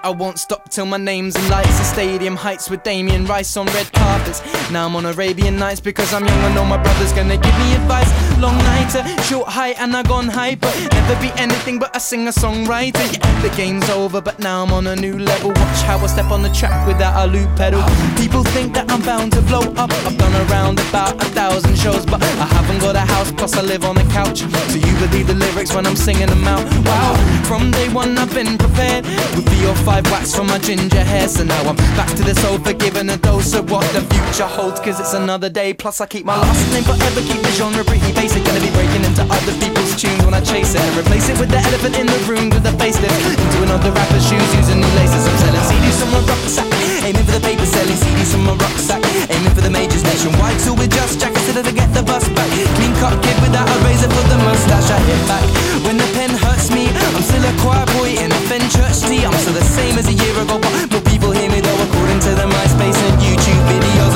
[0.04, 1.78] I won't stop till my name's in lights.
[1.78, 4.42] The stadium heights with Damien Rice on red carpets.
[4.70, 7.74] Now I'm on Arabian Nights because I'm young I know my brother's gonna give me
[7.74, 10.68] advice Long nighter, short height and I gone hyper.
[10.92, 13.14] Never be anything but a singer-songwriter.
[13.14, 15.52] Yeah, the game's over but now I'm on a new level.
[15.52, 17.82] Watch how I step on the track without a loop pedal.
[18.18, 19.92] People think that I'm bound to blow up.
[20.06, 23.62] I've done around about a thousand shows But I haven't got a house plus I
[23.62, 24.40] live on a couch.
[24.40, 26.66] So you believe the lyrics when I'm singing them out.
[26.84, 31.02] Wow, from day one I've been prepared With three or five wax from my ginger
[31.02, 31.30] hair.
[31.30, 34.82] So now I'm back to the sofa giving a dose of what the future holds
[34.82, 37.22] Cause it's another day Plus I keep my last name forever.
[37.22, 40.74] Keep the genre pretty basic Gonna be breaking into other people's tunes when I chase
[40.74, 40.82] it.
[40.98, 43.14] Replace it with the elephant in the room with a facelift.
[43.38, 45.26] Into another rapper's shoes using new laces.
[45.30, 49.04] I'm selling CDs from my rucksack Aiming for the paper selling CDs from my rucksack
[49.28, 52.24] Aiming for the majors nationwide So with just jack instead of to get the bus
[52.32, 52.48] back
[52.80, 55.44] Clean cut kid without a razor for the mustache I hit back
[55.84, 59.28] When the pen hurts me I'm still a choir boy in a Fen church tee
[59.28, 62.20] I'm still the same as a year ago But more people hear me though According
[62.24, 64.13] to the MySpace and YouTube videos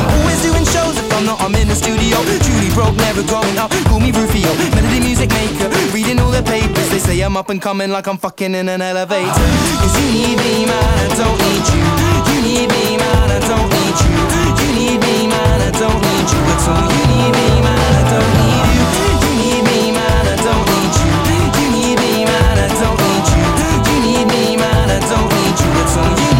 [1.17, 2.21] I'm not I'm in the studio.
[2.45, 3.71] Truly broke never growing up.
[3.89, 5.65] Call me Rufio Melody music maker.
[5.89, 6.89] Reading all the papers.
[6.93, 9.25] They say I'm up and coming Like I'm fucking in an elevator.
[9.81, 11.81] Cause you need me man I don't need you.
[12.29, 14.13] You need me man I don't need you.
[14.61, 16.85] You need me man I don't need you at all.
[16.85, 18.85] You need me man I don't need you.
[19.25, 21.09] You need me man I don't need you.
[21.57, 23.41] You need me man I don't need you.
[23.89, 26.13] You need me man I don't need you at all.
[26.13, 26.36] You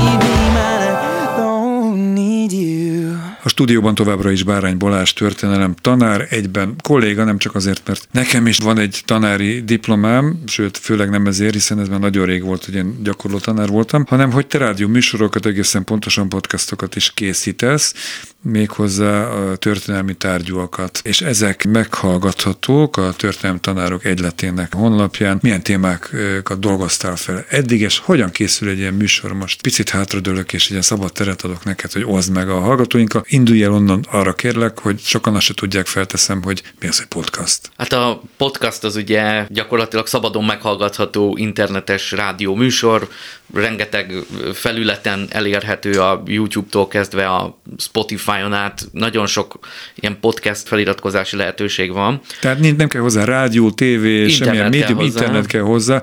[3.58, 8.58] stúdióban továbbra is Bárány Balázs történelem tanár, egyben kolléga, nem csak azért, mert nekem is
[8.58, 12.76] van egy tanári diplomám, sőt, főleg nem ezért, hiszen ez már nagyon rég volt, hogy
[12.76, 17.94] én gyakorló tanár voltam, hanem hogy te rádió műsorokat, egészen pontosan podcastokat is készítesz,
[18.42, 21.00] méghozzá a történelmi tárgyúakat.
[21.04, 25.40] És ezek meghallgathatók a történelmi tanárok egyletének honlapján.
[25.42, 29.34] Milyen témákat dolgoztál fel eddig, és hogyan készül egy ilyen műsor?
[29.34, 33.26] Most picit hátradőlök, és egy ilyen szabad teret adok neked, hogy oszd meg a hallgatóinkat.
[33.48, 37.08] Indulj el onnan, arra kérlek, hogy sokan azt se tudják, felteszem, hogy mi az egy
[37.08, 37.72] podcast.
[37.78, 43.08] Hát a podcast az ugye gyakorlatilag szabadon meghallgatható internetes rádió műsor,
[43.54, 44.14] rengeteg
[44.54, 49.60] felületen elérhető a YouTube-tól kezdve a Spotify-on át, nagyon sok
[49.96, 52.22] ilyen podcast feliratkozási lehetőség van.
[52.42, 55.20] Tehát nem kell hozzá rádió, tévé, semmilyen kell médium, hozzá.
[55.20, 56.02] internet kell hozzá.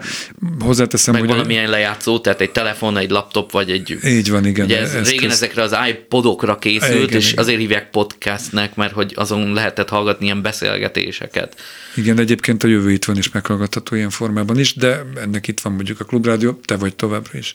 [0.60, 1.30] Hozzáteszem, Meg hogy...
[1.30, 3.98] valamilyen lejátszó, tehát egy telefon, egy laptop, vagy egy...
[4.04, 4.64] Így van, igen.
[4.64, 5.10] Ugye ez, eszköz.
[5.10, 10.24] régen ezekre az iPodokra készült, Igen, és azért hívják podcastnek, mert hogy azon lehetett hallgatni
[10.24, 11.60] ilyen beszélgetéseket.
[11.94, 15.72] Igen, egyébként a jövő itt van is meghallgatható ilyen formában is, de ennek itt van
[15.72, 17.54] mondjuk a Klubrádió, te vagy továbbra is.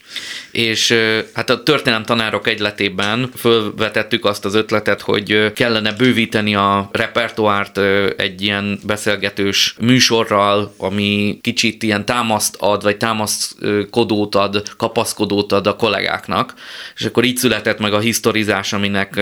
[0.51, 0.93] És
[1.33, 7.77] hát a történelem tanárok egyletében fölvetettük azt az ötletet, hogy kellene bővíteni a repertoárt
[8.17, 15.75] egy ilyen beszélgetős műsorral, ami kicsit ilyen támaszt ad, vagy támaszkodót ad, kapaszkodót ad a
[15.75, 16.53] kollégáknak.
[16.95, 19.21] És akkor így született meg a historizás, aminek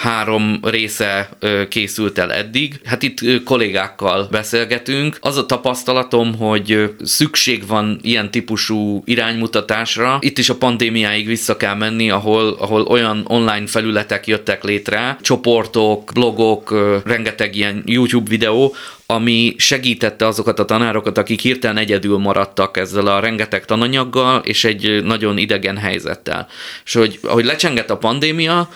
[0.00, 1.28] három része
[1.68, 2.80] készült el eddig.
[2.84, 5.18] Hát itt kollégákkal beszélgetünk.
[5.20, 10.18] Az a tapasztalatom, hogy szükség van ilyen típusú iránymutatásra.
[10.20, 16.10] Itt is a pandémiáig vissza kell menni, ahol, ahol olyan online felületek jöttek létre, csoportok,
[16.14, 18.74] blogok, rengeteg ilyen YouTube videó,
[19.06, 25.04] ami segítette azokat a tanárokat, akik hirtelen egyedül maradtak ezzel a rengeteg tananyaggal, és egy
[25.04, 26.46] nagyon idegen helyzettel.
[26.84, 28.68] És hogy ahogy lecsengett a pandémia,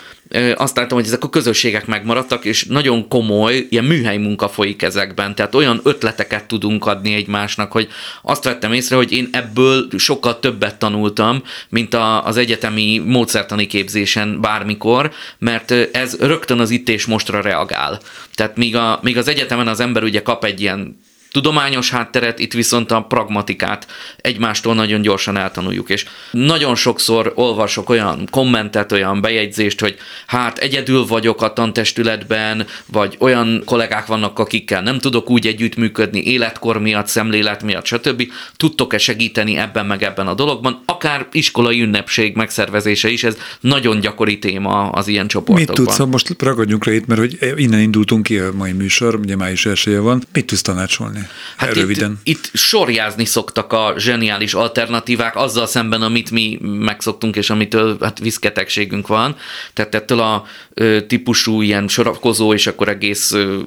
[0.54, 5.34] azt láttam, hogy ezek a közösségek megmaradtak, és nagyon komoly, ilyen műhely munka folyik ezekben,
[5.34, 7.88] tehát olyan ötleteket tudunk adni egymásnak, hogy
[8.22, 14.40] azt vettem észre, hogy én ebből sokkal többet tanultam, mint a, az egyetemi módszertani képzésen
[14.40, 18.00] bármikor, mert ez rögtön az itt és mostra reagál.
[18.34, 20.96] Tehát míg, a, míg az egyetemen az ember ugye kap egy ilyen
[21.35, 28.29] tudományos hátteret, itt viszont a pragmatikát egymástól nagyon gyorsan eltanuljuk, és nagyon sokszor olvasok olyan
[28.31, 34.99] kommentet, olyan bejegyzést, hogy hát egyedül vagyok a tantestületben, vagy olyan kollégák vannak, akikkel nem
[34.99, 38.23] tudok úgy együttműködni életkor miatt, szemlélet miatt, stb.
[38.57, 40.83] Tudtok-e segíteni ebben meg ebben a dologban?
[40.85, 45.85] Akár iskolai ünnepség megszervezése is, ez nagyon gyakori téma az ilyen csoportokban.
[45.85, 49.37] Mit tudsz, most ragadjunk le itt, mert hogy innen indultunk ki a mai műsor, ugye
[49.37, 51.23] május elsője van, mit tudsz tanácsolni?
[51.56, 52.20] Hát Röviden.
[52.22, 58.18] Itt, itt sorjázni szoktak a zseniális alternatívák azzal szemben, amit mi megszoktunk, és amitől hát
[58.18, 59.37] viszketegségünk van.
[59.72, 63.58] Tehát ettől a ö, típusú ilyen sorakozó, és akkor egész ö,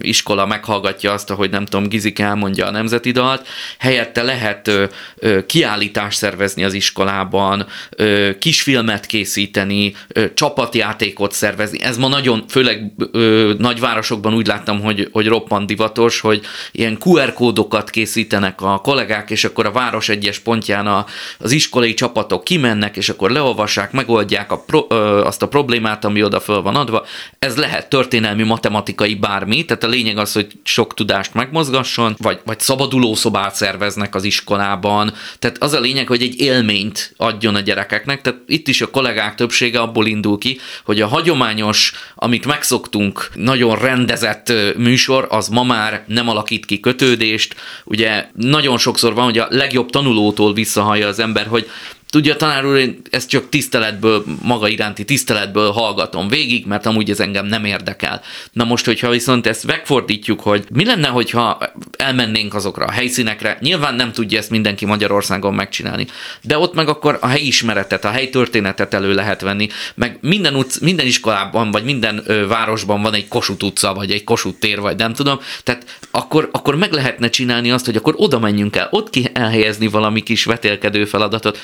[0.00, 3.46] iskola meghallgatja azt, hogy nem tudom, Gizik elmondja a nemzeti dalt.
[3.78, 4.84] Helyette lehet ö,
[5.16, 11.82] ö, kiállítást szervezni az iskolában, ö, kisfilmet készíteni, ö, csapatjátékot szervezni.
[11.82, 16.40] Ez ma nagyon, főleg ö, nagyvárosokban úgy láttam, hogy, hogy roppant divatos, hogy
[16.72, 21.06] ilyen QR kódokat készítenek a kollégák, és akkor a város egyes pontján a,
[21.38, 26.22] az iskolai csapatok kimennek, és akkor leolvassák, megoldják a pro, ö, azt a problémát, ami
[26.22, 27.06] oda föl van adva.
[27.38, 32.60] Ez lehet történelmi, matematikai bármi, tehát a lényeg az, hogy sok tudást megmozgasson, vagy, vagy
[32.60, 35.12] szabaduló szobát szerveznek az iskolában.
[35.38, 38.20] Tehát az a lényeg, hogy egy élményt adjon a gyerekeknek.
[38.20, 43.76] Tehát itt is a kollégák többsége abból indul ki, hogy a hagyományos, amit megszoktunk, nagyon
[43.76, 47.54] rendezett műsor, az ma már nem alakít ki kötődést.
[47.84, 51.70] Ugye nagyon sokszor van, hogy a legjobb tanulótól visszahallja az ember, hogy
[52.10, 57.20] Tudja, tanár úr, én ezt csak tiszteletből, maga iránti tiszteletből hallgatom végig, mert amúgy ez
[57.20, 58.22] engem nem érdekel.
[58.52, 61.58] Na most, hogyha viszont ezt megfordítjuk, hogy mi lenne, hogyha
[61.98, 66.06] elmennénk azokra a helyszínekre, nyilván nem tudja ezt mindenki Magyarországon megcsinálni,
[66.42, 70.54] de ott meg akkor a helyi ismeretet, a helyi történetet elő lehet venni, meg minden,
[70.54, 74.80] utc, minden iskolában, vagy minden ö, városban van egy Kossuth utca, vagy egy Kossuth tér,
[74.80, 78.88] vagy nem tudom, tehát akkor, akkor meg lehetne csinálni azt, hogy akkor oda menjünk el,
[78.90, 81.58] ott ki elhelyezni valami kis vetélkedő feladatot,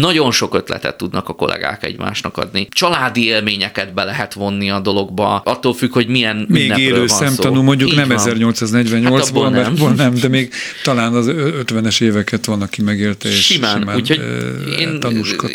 [0.00, 2.68] nagyon sok ötletet tudnak a kollégák egymásnak adni.
[2.70, 7.62] Családi élményeket be lehet vonni a dologba, attól függ, hogy milyen Még élő szemtanú, szó.
[7.62, 9.94] mondjuk Így nem 1848-ból, hát mert nem.
[9.94, 10.52] nem, de még
[10.82, 14.20] talán az 50-es éveket van, aki megélte, és simán, simán úgyhogy
[14.78, 14.98] én,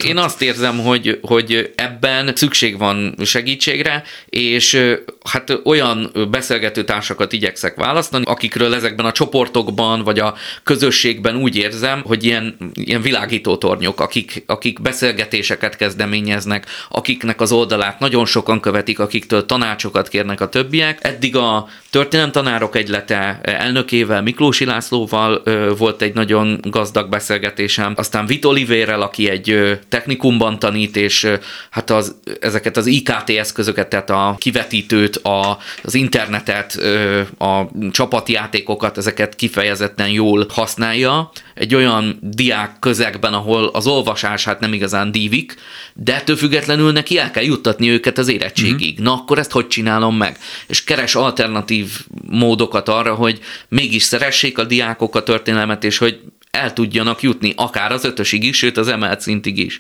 [0.04, 7.76] én azt érzem, hogy, hogy ebben szükség van segítségre, és hát olyan beszélgető társakat igyekszek
[7.76, 14.00] választani, akikről ezekben a csoportokban, vagy a közösségben úgy érzem, hogy ilyen, ilyen világító tornyok,
[14.00, 20.50] akik akik, akik beszélgetéseket kezdeményeznek, akiknek az oldalát nagyon sokan követik, akiktől tanácsokat kérnek a
[20.50, 21.00] többiek.
[21.02, 21.68] Eddig a
[22.32, 25.44] tanárok egylete elnökével, Miklósi Lászlóval
[25.78, 31.28] volt egy nagyon gazdag beszélgetésem, aztán Vit Olivérrel, aki egy technikumban tanít, és
[31.70, 36.80] hát az, ezeket az IKT eszközöket, tehát a kivetítőt, a, az internetet,
[37.38, 37.62] a
[37.92, 41.32] csapatjátékokat, ezeket kifejezetten jól használja.
[41.54, 45.56] Egy olyan diák közegben, ahol az olvasás hát nem igazán dívik,
[45.94, 48.94] de ettől függetlenül neki el kell juttatni őket az érettségig.
[48.94, 49.04] Mm-hmm.
[49.04, 50.38] Na akkor ezt hogy csinálom meg?
[50.68, 51.92] És keres alternatív
[52.30, 53.40] módokat arra, hogy
[53.70, 56.20] mégis szeressék a diákok a történelmet, és hogy
[56.52, 59.80] el tudjanak jutni akár az ötösig is, sőt az emelt szintig is.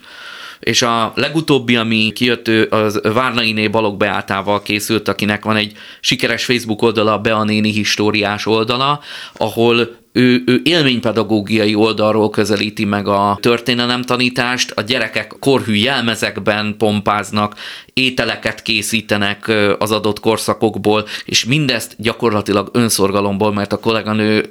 [0.59, 6.81] És a legutóbbi, ami kijött, az Várnainé Balog Beátával készült, akinek van egy sikeres Facebook
[6.81, 9.01] oldala, a Beanéni Históriás oldala,
[9.33, 17.55] ahol ő, ő élménypedagógiai oldalról közelíti meg a történelemtanítást, a gyerekek korhű jelmezekben pompáznak,
[17.93, 24.49] ételeket készítenek az adott korszakokból, és mindezt gyakorlatilag önszorgalomból, mert a kolléganő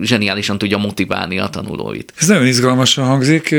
[0.00, 2.12] zseniálisan tudja motiválni a tanulóit.
[2.18, 3.54] Ez nagyon izgalmasan hangzik.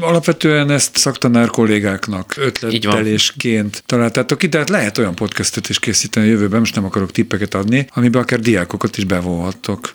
[0.00, 6.58] Alapvetően ezt szaktanár kollégáknak ötletelésként találtátok ki, tehát lehet olyan podcastot is készíteni a jövőben,
[6.58, 9.90] most nem akarok tippeket adni, amiben akár diákokat is bevonhattok.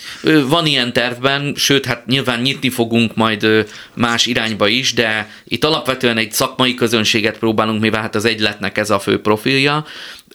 [0.50, 6.18] Van ilyen tervben, sőt, hát nyilván nyitni fogunk majd más irányba is, de itt alapvetően
[6.18, 9.86] egy szakmai közönséget próbálunk, mivel hát az egyletnek ez a fő profilja,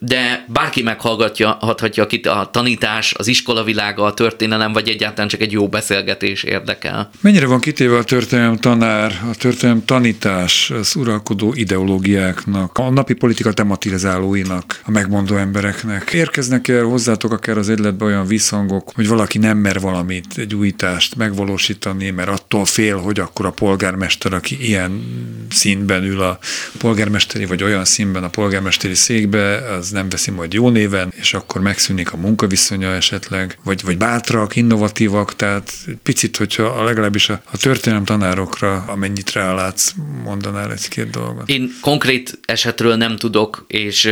[0.06, 5.52] de bárki meghallgatja, hathatja, akit a tanítás, az iskolavilága, a történelem, vagy egyáltalán csak egy
[5.52, 7.10] jó beszélgetés érdekel.
[7.20, 13.52] Mennyire van kitéve a történelem tanár, a történelem tanítás az uralkodó ideológiáknak, a napi politika
[13.52, 16.12] tematizálóinak, a megmondó embereknek?
[16.12, 21.16] Érkeznek el hozzátok akár az egyletbe olyan visszhangok, hogy valaki nem mer valamit, egy újítást
[21.16, 25.04] megvalósítani, mert attól fél, hogy akkor a polgármester, aki ilyen
[25.50, 26.38] színben ül a
[26.78, 31.60] polgármesteri, vagy olyan színben a polgármesteri székbe, az nem veszi majd jó néven, és akkor
[31.60, 35.72] megszűnik a munkaviszonya esetleg, vagy, vagy bátrak, innovatívak, tehát
[36.02, 41.48] picit, hogyha a legalábbis a, a történelem tanárokra, amennyit rálátsz, mondanál egy-két dolgot.
[41.48, 44.10] Én konkrét esetről nem tudok, és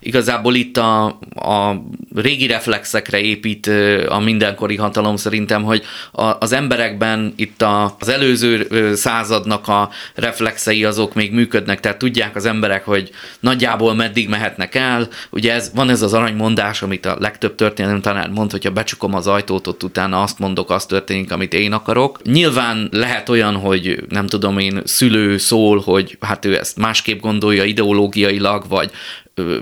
[0.00, 1.04] igazából itt a,
[1.34, 1.82] a
[2.14, 3.70] régi reflexekre épít
[4.08, 10.84] a mindenkori hatalom szerintem, hogy a, az emberekben itt a, az előző századnak a reflexei
[10.84, 13.10] azok még működnek, tehát tudják az emberek, hogy
[13.40, 18.28] nagyjából meddig mehetnek el, Ugye ez, van ez az aranymondás, amit a legtöbb történelem tanár
[18.28, 22.22] mond, hogyha becsukom az ajtót, ott utána azt mondok, az történik, amit én akarok.
[22.22, 27.64] Nyilván lehet olyan, hogy nem tudom én, szülő szól, hogy hát ő ezt másképp gondolja
[27.64, 28.90] ideológiailag, vagy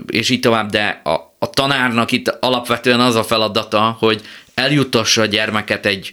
[0.07, 4.21] és így tovább, de a, a tanárnak itt alapvetően az a feladata, hogy
[4.53, 6.11] eljuttassa a gyermeket egy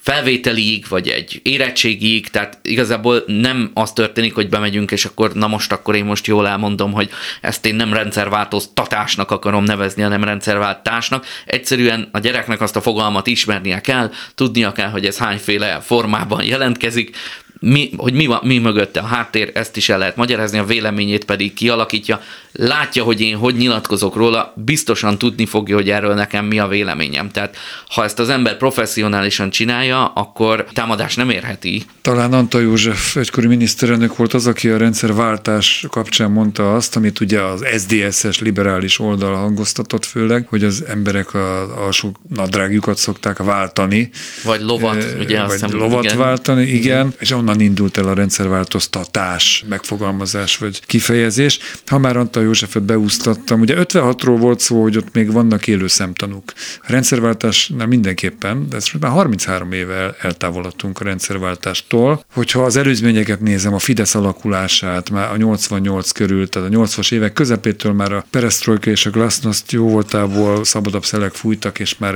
[0.00, 5.72] felvételiig, vagy egy érettségig, tehát igazából nem az történik, hogy bemegyünk, és akkor na most
[5.72, 11.26] akkor én most jól elmondom, hogy ezt én nem rendszerváltoztatásnak akarom nevezni, hanem rendszerváltásnak.
[11.46, 17.16] Egyszerűen a gyereknek azt a fogalmat ismernie kell, tudnia kell, hogy ez hányféle formában jelentkezik,
[17.60, 21.24] mi, hogy mi, van, mi mögötte a háttér, ezt is el lehet magyarázni, a véleményét
[21.24, 22.20] pedig kialakítja,
[22.52, 27.30] látja, hogy én hogy nyilatkozok róla, biztosan tudni fogja, hogy erről nekem mi a véleményem.
[27.30, 27.56] Tehát
[27.88, 31.82] ha ezt az ember professzionálisan csinálja, akkor támadás nem érheti.
[32.00, 37.40] Talán Antal József egykori miniszterelnök volt az, aki a rendszerváltás kapcsán mondta azt, amit ugye
[37.40, 44.10] az SZDSZ-es liberális oldal hangoztatott főleg, hogy az emberek a alsó nadrágjukat szokták váltani.
[44.44, 46.16] Vagy lovat, e, ugye vagy azt lovat igen.
[46.16, 51.58] váltani, igen, és onnan onnan indult el a rendszerváltoztatás megfogalmazás vagy kifejezés.
[51.86, 56.52] Ha már Antal Józsefet beúsztattam, ugye 56-ról volt szó, hogy ott még vannak élő szemtanúk.
[56.82, 62.24] A rendszerváltásnál mindenképpen, de ezt már 33 éve eltávolodtunk a rendszerváltástól.
[62.32, 67.32] Hogyha az előzményeket nézem, a Fidesz alakulását már a 88 körül, tehát a 80-as évek
[67.32, 72.14] közepétől már a perestroika és a glasnost jó voltából szabadabb szelek fújtak, és már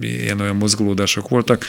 [0.00, 1.66] ilyen olyan mozgolódások voltak.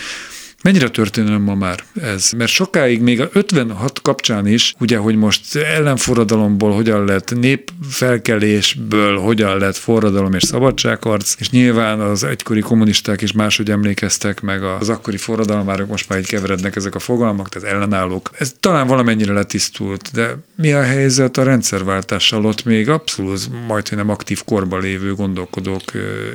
[0.65, 2.31] Mennyire történelem ma már ez?
[2.37, 9.57] Mert sokáig még a 56 kapcsán is, ugye, hogy most ellenforradalomból hogyan lett népfelkelésből, hogyan
[9.57, 15.17] lett forradalom és szabadságharc, és nyilván az egykori kommunisták is máshogy emlékeztek, meg az akkori
[15.17, 18.29] forradalmárok most már így keverednek ezek a fogalmak, tehát ellenállók.
[18.37, 22.45] Ez talán valamennyire letisztult, de mi a helyzet a rendszerváltással?
[22.45, 25.83] Ott még abszolút majdnem nem aktív korban lévő gondolkodók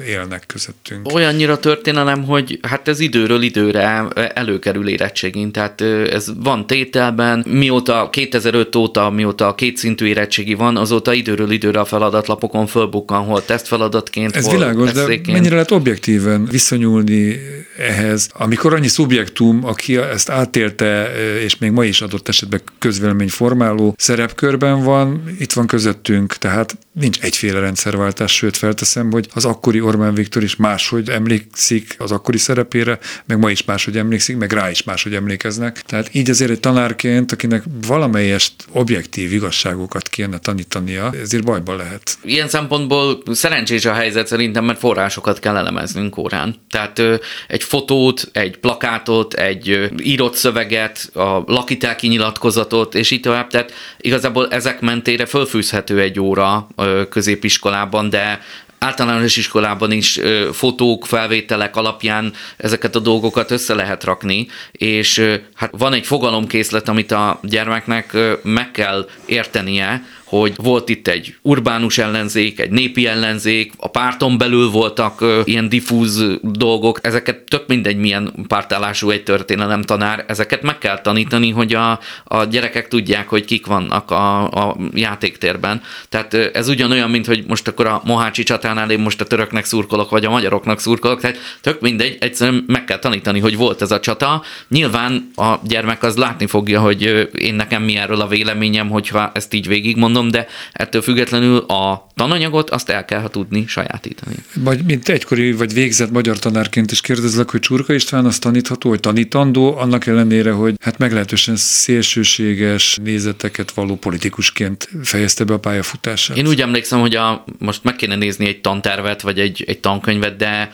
[0.07, 1.12] élnek közöttünk.
[1.12, 8.77] Olyannyira történelem, hogy hát ez időről időre előkerül érettségén, tehát ez van tételben, mióta 2005
[8.77, 14.45] óta, mióta a kétszintű érettségi van, azóta időről időre a feladatlapokon fölbukkan, hol tesztfeladatként, Ez
[14.45, 17.39] hol világos, de mennyire lehet objektíven viszonyulni
[17.79, 21.12] ehhez, amikor annyi szubjektum, aki ezt átélte,
[21.45, 27.20] és még ma is adott esetben közvélemény formáló szerepkörben van, itt van közöttünk, tehát nincs
[27.20, 32.99] egyféle rendszerváltás, sőt felteszem, hogy az akkori Orbán Viktor is máshogy emlékszik az akkori szerepére,
[33.26, 35.82] meg ma is máshogy emlékszik, meg rá is máshogy emlékeznek.
[35.82, 42.18] Tehát így azért egy tanárként, akinek valamelyest objektív igazságokat kéne tanítania, ezért bajban lehet.
[42.22, 46.55] Ilyen szempontból szerencsés a helyzet szerintem, mert forrásokat kell elemeznünk órán.
[46.70, 47.03] Tehát
[47.49, 53.51] egy fotót, egy plakátot, egy írott szöveget, a lakitelki nyilatkozatot, és így tovább.
[53.51, 56.68] Tehát igazából ezek mentére fölfűzhető egy óra
[57.09, 58.41] középiskolában, de
[58.78, 60.20] általános iskolában is
[60.53, 67.12] fotók, felvételek alapján ezeket a dolgokat össze lehet rakni, és hát van egy fogalomkészlet, amit
[67.12, 73.89] a gyermeknek meg kell értenie, hogy volt itt egy urbánus ellenzék, egy népi ellenzék, a
[73.89, 80.62] párton belül voltak ilyen diffúz dolgok, ezeket tök mindegy milyen pártállású egy történelem tanár, ezeket
[80.62, 85.83] meg kell tanítani, hogy a, a gyerekek tudják, hogy kik vannak a, a játéktérben.
[86.09, 90.11] Tehát ez ugyanolyan, mint hogy most akkor a Mohácsi csatánál én most a töröknek szurkolok,
[90.11, 94.01] vagy a magyaroknak szurkolok, tehát tök mindegy, egyszerűen meg kell tanítani, hogy volt ez a
[94.01, 94.43] csata.
[94.68, 99.55] Nyilván a gyermek az látni fogja, hogy én nekem mi erről a véleményem, hogyha ezt
[99.55, 104.35] így végigmondom, de ettől függetlenül a tananyagot azt el kell tudni sajátítani.
[104.55, 109.01] Vagy mint egykori vagy végzett magyar tanárként is kérdezlek, hogy Csurka István az tanítható, hogy
[109.01, 116.37] tanítandó, annak ellenére, hogy hát meglehetősen szélsőséges nézeteket való politikusként fejezte be a pályafutását.
[116.37, 120.37] Én úgy emlékszem, hogy a, most meg kéne nézni egy tantervet, vagy egy, egy tankönyvet,
[120.37, 120.73] de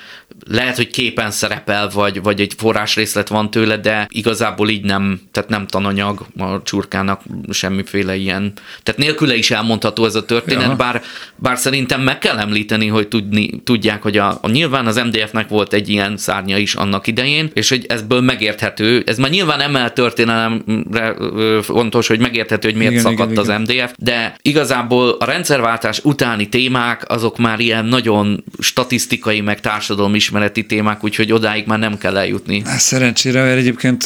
[0.48, 5.48] lehet, hogy képen szerepel, vagy, vagy egy forrásrészlet van tőle, de igazából így nem, tehát
[5.48, 8.52] nem tananyag a csurkának semmiféle ilyen.
[8.82, 10.76] Tehát nélküle is elmondható ez a történet, ja.
[10.76, 11.02] bár,
[11.36, 15.72] bár szerintem meg kell említeni, hogy tudni, tudják, hogy a, a nyilván az MDF-nek volt
[15.72, 21.14] egy ilyen szárnya is annak idején, és hogy ezből megérthető, ez már nyilván emel történelemre
[21.62, 23.60] fontos, hogy megérthető, hogy miért igen, szakadt igen, az igen.
[23.60, 30.66] MDF, de igazából a rendszerváltás utáni témák azok már ilyen nagyon statisztikai, meg társadalmi ismereti
[30.66, 32.62] témák, úgyhogy odáig már nem kell eljutni.
[32.64, 34.04] Hát szerencsére, mert egyébként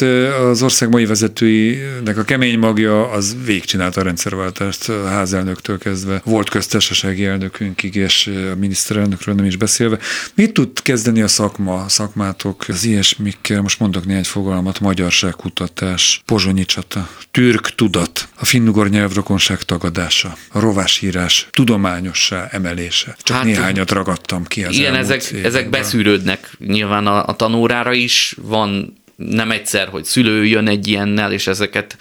[0.49, 4.91] az ország mai vezetőinek a kemény magja az végigcsinálta a rendszerváltást
[5.21, 6.21] házelnöktől kezdve.
[6.25, 9.97] Volt köztársasági elnökünkig, és a miniszterelnökről nem is beszélve.
[10.33, 13.61] Mit tud kezdeni a szakma, a szakmátok az ilyesmikkel?
[13.61, 21.47] Most mondok néhány fogalmat, magyarságkutatás, pozsonyi csata, türk tudat, a finnugor nyelvrokonság tagadása, a rovásírás
[21.51, 23.15] tudományossá emelése.
[23.21, 28.35] Csak hát, néhányat ragadtam ki az Igen, ezek, ezek beszűrődnek nyilván a, a tanórára is.
[28.41, 31.97] Van nem egyszer, hogy szülő jön egy ilyennel, és ezeket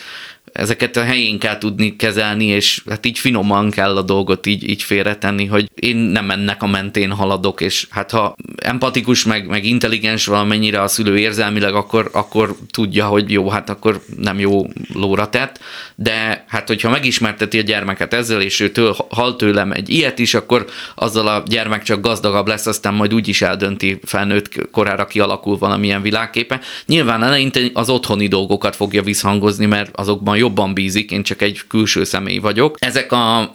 [0.52, 4.82] ezeket a helyén kell tudni kezelni, és hát így finoman kell a dolgot így, így
[4.82, 10.26] félretenni, hogy én nem ennek a mentén haladok, és hát ha empatikus, meg, meg intelligens
[10.26, 15.60] valamennyire a szülő érzelmileg, akkor, akkor tudja, hogy jó, hát akkor nem jó lóra tett,
[15.94, 20.34] de hát hogyha megismerteti a gyermeket ezzel, és ő től, hal tőlem egy ilyet is,
[20.34, 25.58] akkor azzal a gyermek csak gazdagabb lesz, aztán majd úgy is eldönti felnőtt korára kialakul
[25.58, 26.60] valamilyen világképe.
[26.86, 32.04] Nyilván eleinte az otthoni dolgokat fogja visszhangozni, mert azokban jobban bízik, én csak egy külső
[32.04, 32.76] személy vagyok.
[32.78, 33.50] Ezek a,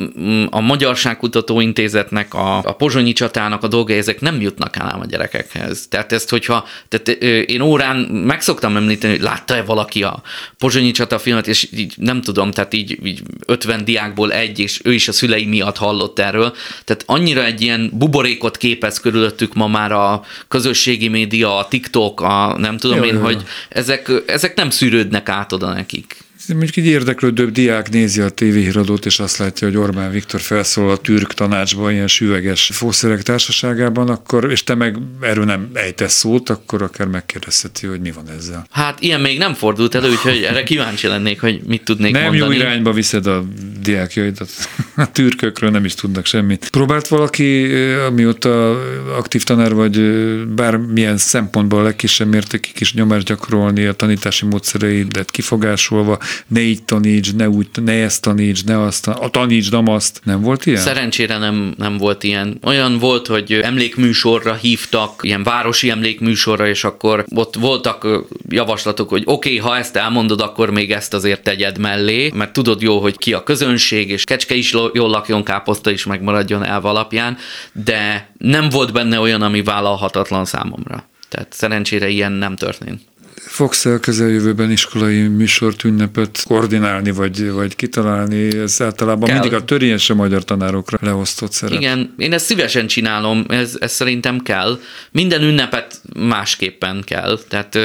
[0.49, 5.87] a Magyarságkutató Intézetnek, a, a Pozsonyi csatának a dolgai, ezek nem jutnak el a gyerekekhez.
[5.89, 7.07] Tehát ezt, hogyha tehát
[7.49, 10.21] én órán meg szoktam említeni, hogy látta-e valaki a
[10.57, 14.93] Pozsonyi csata filmet, és így nem tudom, tehát így, így 50 diákból egy, és ő
[14.93, 16.55] is a szülei miatt hallott erről.
[16.83, 22.55] Tehát annyira egy ilyen buborékot képez körülöttük ma már a közösségi média, a TikTok, a
[22.57, 23.21] nem tudom jó, én, jó.
[23.21, 26.17] hogy ezek, ezek nem szűrődnek át oda nekik.
[26.47, 30.97] Mondjuk egy érdeklődőbb diák nézi a tévéhíradót, és azt látja, hogy Orbán Viktor felszól a
[30.97, 36.81] türk tanácsban, ilyen süveges fószerek társaságában, akkor, és te meg erről nem ejtesz szót, akkor
[36.81, 38.67] akár megkérdezheti, hogy mi van ezzel.
[38.71, 42.41] Hát ilyen még nem fordult elő, úgyhogy erre kíváncsi lennék, hogy mit tudnék nem mondani.
[42.41, 43.43] Nem jó irányba viszed a
[43.81, 44.49] diákjaidat.
[44.95, 46.69] A türkökről nem is tudnak semmit.
[46.69, 47.73] Próbált valaki,
[48.07, 48.79] amióta
[49.17, 49.99] aktív tanár vagy,
[50.47, 57.33] bármilyen szempontból a legkisebb mértékig is nyomást gyakorolni a tanítási módszereidet kifogásolva, ne így taníts,
[57.33, 60.21] ne úgy, ne ezt taníts, ne azt, a taníts, nem azt.
[60.23, 60.81] Nem volt ilyen?
[60.81, 62.57] Szerencsére nem, nem volt ilyen.
[62.63, 68.07] Olyan volt, hogy emlékműsorra hívtak, ilyen városi emlékműsorra, és akkor ott voltak
[68.49, 72.81] javaslatok, hogy oké, okay, ha ezt elmondod, akkor még ezt azért tegyed mellé, mert tudod
[72.81, 77.37] jó, hogy ki a közönség, és kecske is jól lakjon, káposzta is megmaradjon elv alapján,
[77.71, 81.07] de nem volt benne olyan, ami vállalhatatlan számomra.
[81.29, 83.01] Tehát szerencsére ilyen nem történt
[83.45, 88.57] fogsz el közeljövőben iskolai műsort, ünnepet koordinálni, vagy, vagy kitalálni?
[88.57, 89.39] Ez általában kell.
[89.39, 91.79] mindig a törvényes magyar tanárokra leosztott szerep.
[91.79, 94.79] Igen, én ezt szívesen csinálom, ez, ez szerintem kell.
[95.11, 97.39] Minden ünnepet másképpen kell.
[97.49, 97.79] Tehát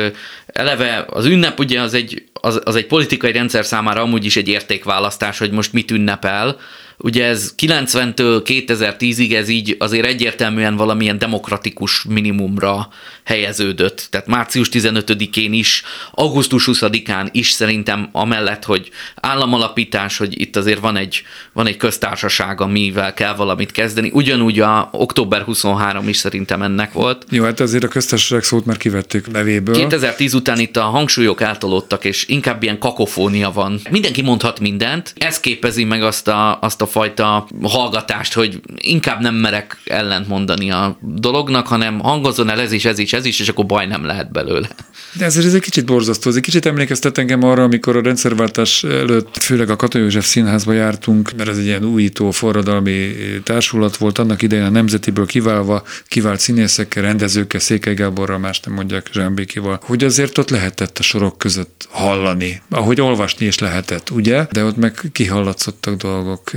[0.46, 4.48] eleve az ünnep ugye az egy, az, az egy politikai rendszer számára amúgy is egy
[4.48, 6.56] értékválasztás, hogy most mit ünnepel,
[7.02, 12.88] Ugye ez 90-től 2010-ig ez így azért egyértelműen valamilyen demokratikus minimumra
[13.24, 14.06] helyeződött.
[14.10, 20.96] Tehát március 15-én is, augusztus 20-án is szerintem amellett, hogy államalapítás, hogy itt azért van
[20.96, 21.22] egy,
[21.52, 24.10] van egy köztársaság, amivel kell valamit kezdeni.
[24.12, 27.24] Ugyanúgy a október 23 is szerintem ennek volt.
[27.30, 29.74] Jó, hát azért a köztársaság szót már kivették nevéből.
[29.74, 33.80] 2010 után itt a hangsúlyok eltolódtak, és inkább ilyen kakofónia van.
[33.90, 39.34] Mindenki mondhat mindent, ez képezi meg azt a, azt a fajta hallgatást, hogy inkább nem
[39.34, 43.48] merek ellent mondani a dolognak, hanem hangozon el ez is, ez is, ez is, és
[43.48, 44.68] akkor baj nem lehet belőle.
[45.12, 46.30] De ezért ez egy kicsit borzasztó.
[46.30, 50.72] Ez egy kicsit emlékeztet engem arra, amikor a rendszerváltás előtt főleg a Kata József Színházba
[50.72, 53.14] jártunk, mert ez egy ilyen újító forradalmi
[53.44, 59.08] társulat volt, annak idején a Nemzetiből kiválva, kivált színészekkel, rendezőkkel, Székely Gáborral, más nem mondják,
[59.12, 64.46] Zsámbékival, hogy azért ott lehetett a sorok között hallani, ahogy olvasni is lehetett, ugye?
[64.50, 66.50] De ott meg kihallatszottak dolgok,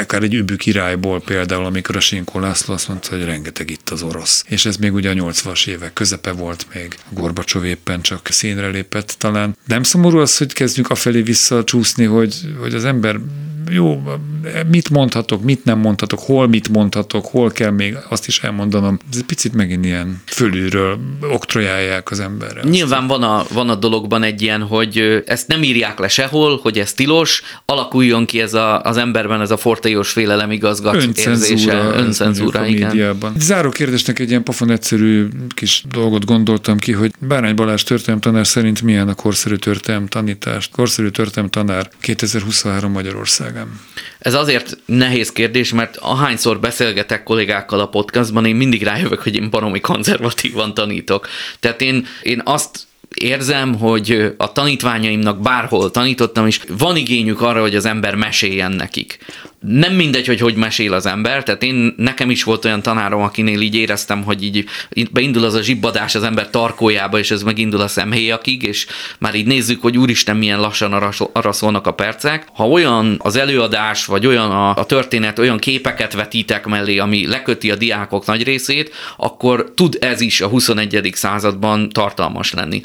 [0.00, 4.02] akár egy übű királyból például, amikor a Sinkó László azt mondta, hogy rengeteg itt az
[4.02, 4.44] orosz.
[4.48, 6.96] És ez még ugye a 80-as évek közepe volt még.
[7.08, 9.56] Gorbacsov éppen csak színre lépett talán.
[9.66, 13.20] Nem szomorú az, hogy kezdjünk afelé visszacsúszni, hogy, hogy az ember
[13.70, 14.02] jó,
[14.70, 18.98] mit mondhatok, mit nem mondhatok, hol mit mondhatok, hol kell még azt is elmondanom.
[19.10, 20.98] Ez egy picit megint ilyen fölülről
[21.32, 22.60] oktrojálják az emberre.
[22.62, 26.78] Nyilván van a, van a dologban egy ilyen, hogy ezt nem írják le sehol, hogy
[26.78, 31.74] ez tilos, alakuljon ki ez a, az emberben ez a fortélyos félelem igazgat öncenzúra, érzése.
[31.96, 32.88] Öncenzúra, igen.
[32.88, 33.32] Médiában.
[33.38, 37.82] Záró kérdésnek egy ilyen pofon egyszerű kis dolgot gondoltam ki, hogy Bárány Balázs
[38.20, 41.90] tanár szerint milyen a korszerű történelem tanítást, korszerű történelem tanár
[43.52, 43.80] 2023 Magyarországon?
[44.18, 49.50] Ez azért nehéz kérdés, mert ahányszor beszélgetek kollégákkal a podcastban, én mindig rájövök, hogy én
[49.50, 51.28] baromi konzervatívan tanítok.
[51.60, 57.76] Tehát én, én azt érzem, hogy a tanítványaimnak bárhol tanítottam, és van igényük arra, hogy
[57.76, 59.18] az ember meséljen nekik
[59.66, 63.60] nem mindegy, hogy hogy mesél az ember, tehát én, nekem is volt olyan tanárom, akinél
[63.60, 64.64] így éreztem, hogy így
[65.10, 68.86] beindul az a zsibbadás az ember tarkójába, és ez megindul a szemhéjakig, és
[69.18, 70.92] már így nézzük, hogy úristen, milyen lassan
[71.32, 72.46] arra, szólnak a percek.
[72.52, 77.70] Ha olyan az előadás, vagy olyan a, a történet, olyan képeket vetítek mellé, ami leköti
[77.70, 81.10] a diákok nagy részét, akkor tud ez is a 21.
[81.14, 82.82] században tartalmas lenni.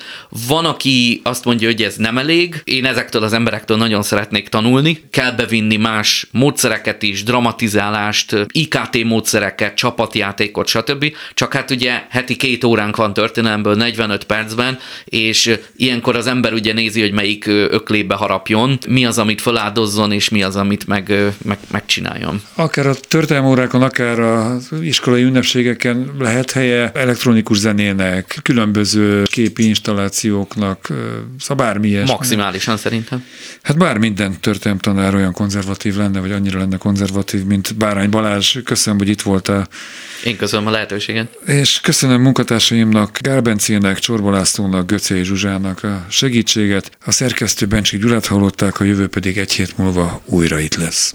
[0.47, 5.03] Van, aki azt mondja, hogy ez nem elég, én ezektől az emberektől nagyon szeretnék tanulni,
[5.11, 11.13] kell bevinni más módszer módszereket is, dramatizálást, IKT módszereket, csapatjátékot, stb.
[11.33, 16.73] Csak hát ugye heti két óránk van történelemből 45 percben, és ilyenkor az ember ugye
[16.73, 21.13] nézi, hogy melyik öklébe harapjon, mi az, amit feláldozzon, és mi az, amit meg,
[21.43, 22.41] meg, megcsináljon.
[22.55, 30.87] Akár a történelmi órákon, akár az iskolai ünnepségeken lehet helye elektronikus zenének, különböző képi installációknak,
[31.39, 32.11] szóval bármi ilyesmi.
[32.11, 33.25] Maximálisan szerintem.
[33.61, 38.57] Hát bár minden történelmi tanár olyan konzervatív lenne, vagy annyira lenne konzervatív, mint Bárány Balázs.
[38.63, 39.67] Köszönöm, hogy itt voltál.
[40.23, 41.39] Én köszönöm a lehetőséget.
[41.45, 46.97] És köszönöm munkatársaimnak, Gál Bencének, Csorba Lászlónak, Göcé Zsuzsának a segítséget.
[47.05, 51.11] A szerkesztő Bencsik Gyulát hallották, a jövő pedig egy hét múlva újra itt lesz.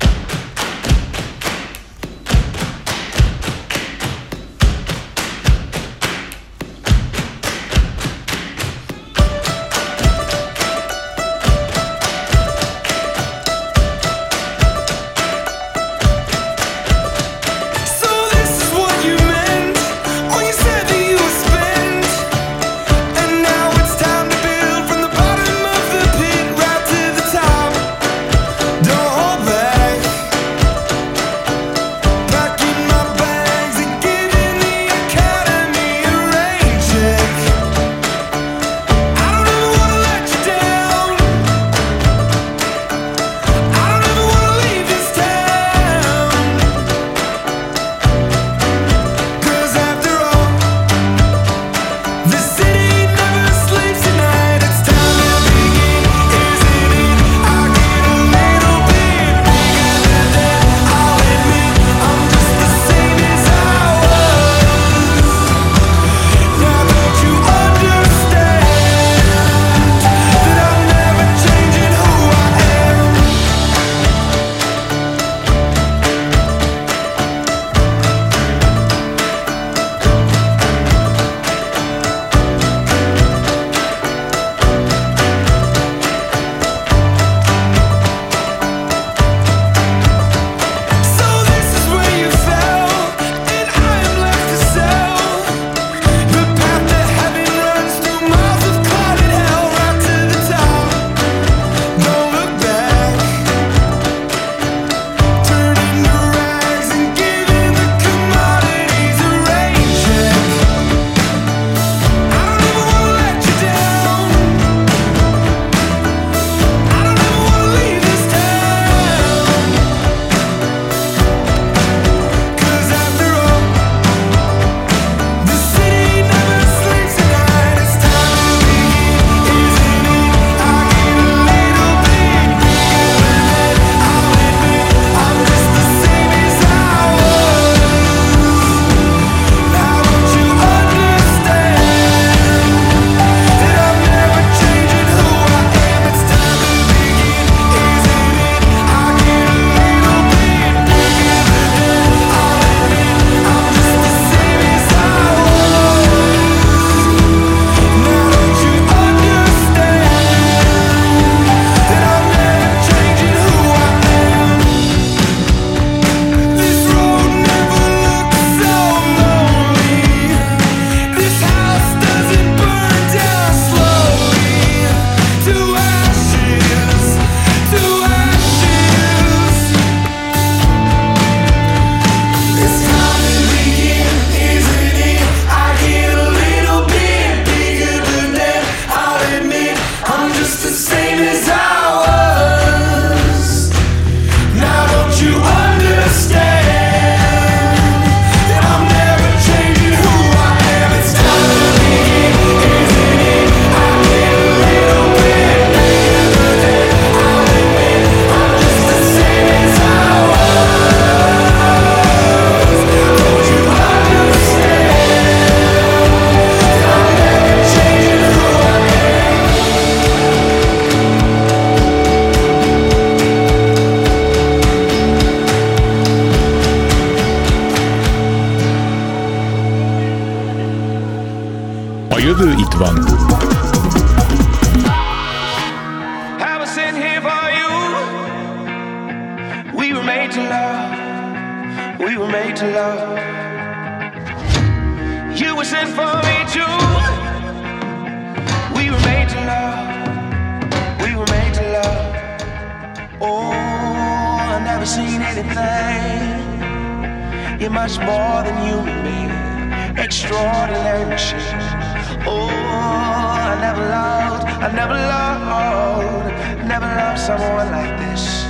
[266.67, 268.45] Never loved someone like this.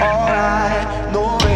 [0.00, 1.47] All I know.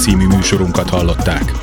[0.00, 1.59] című műsorunkat hallották.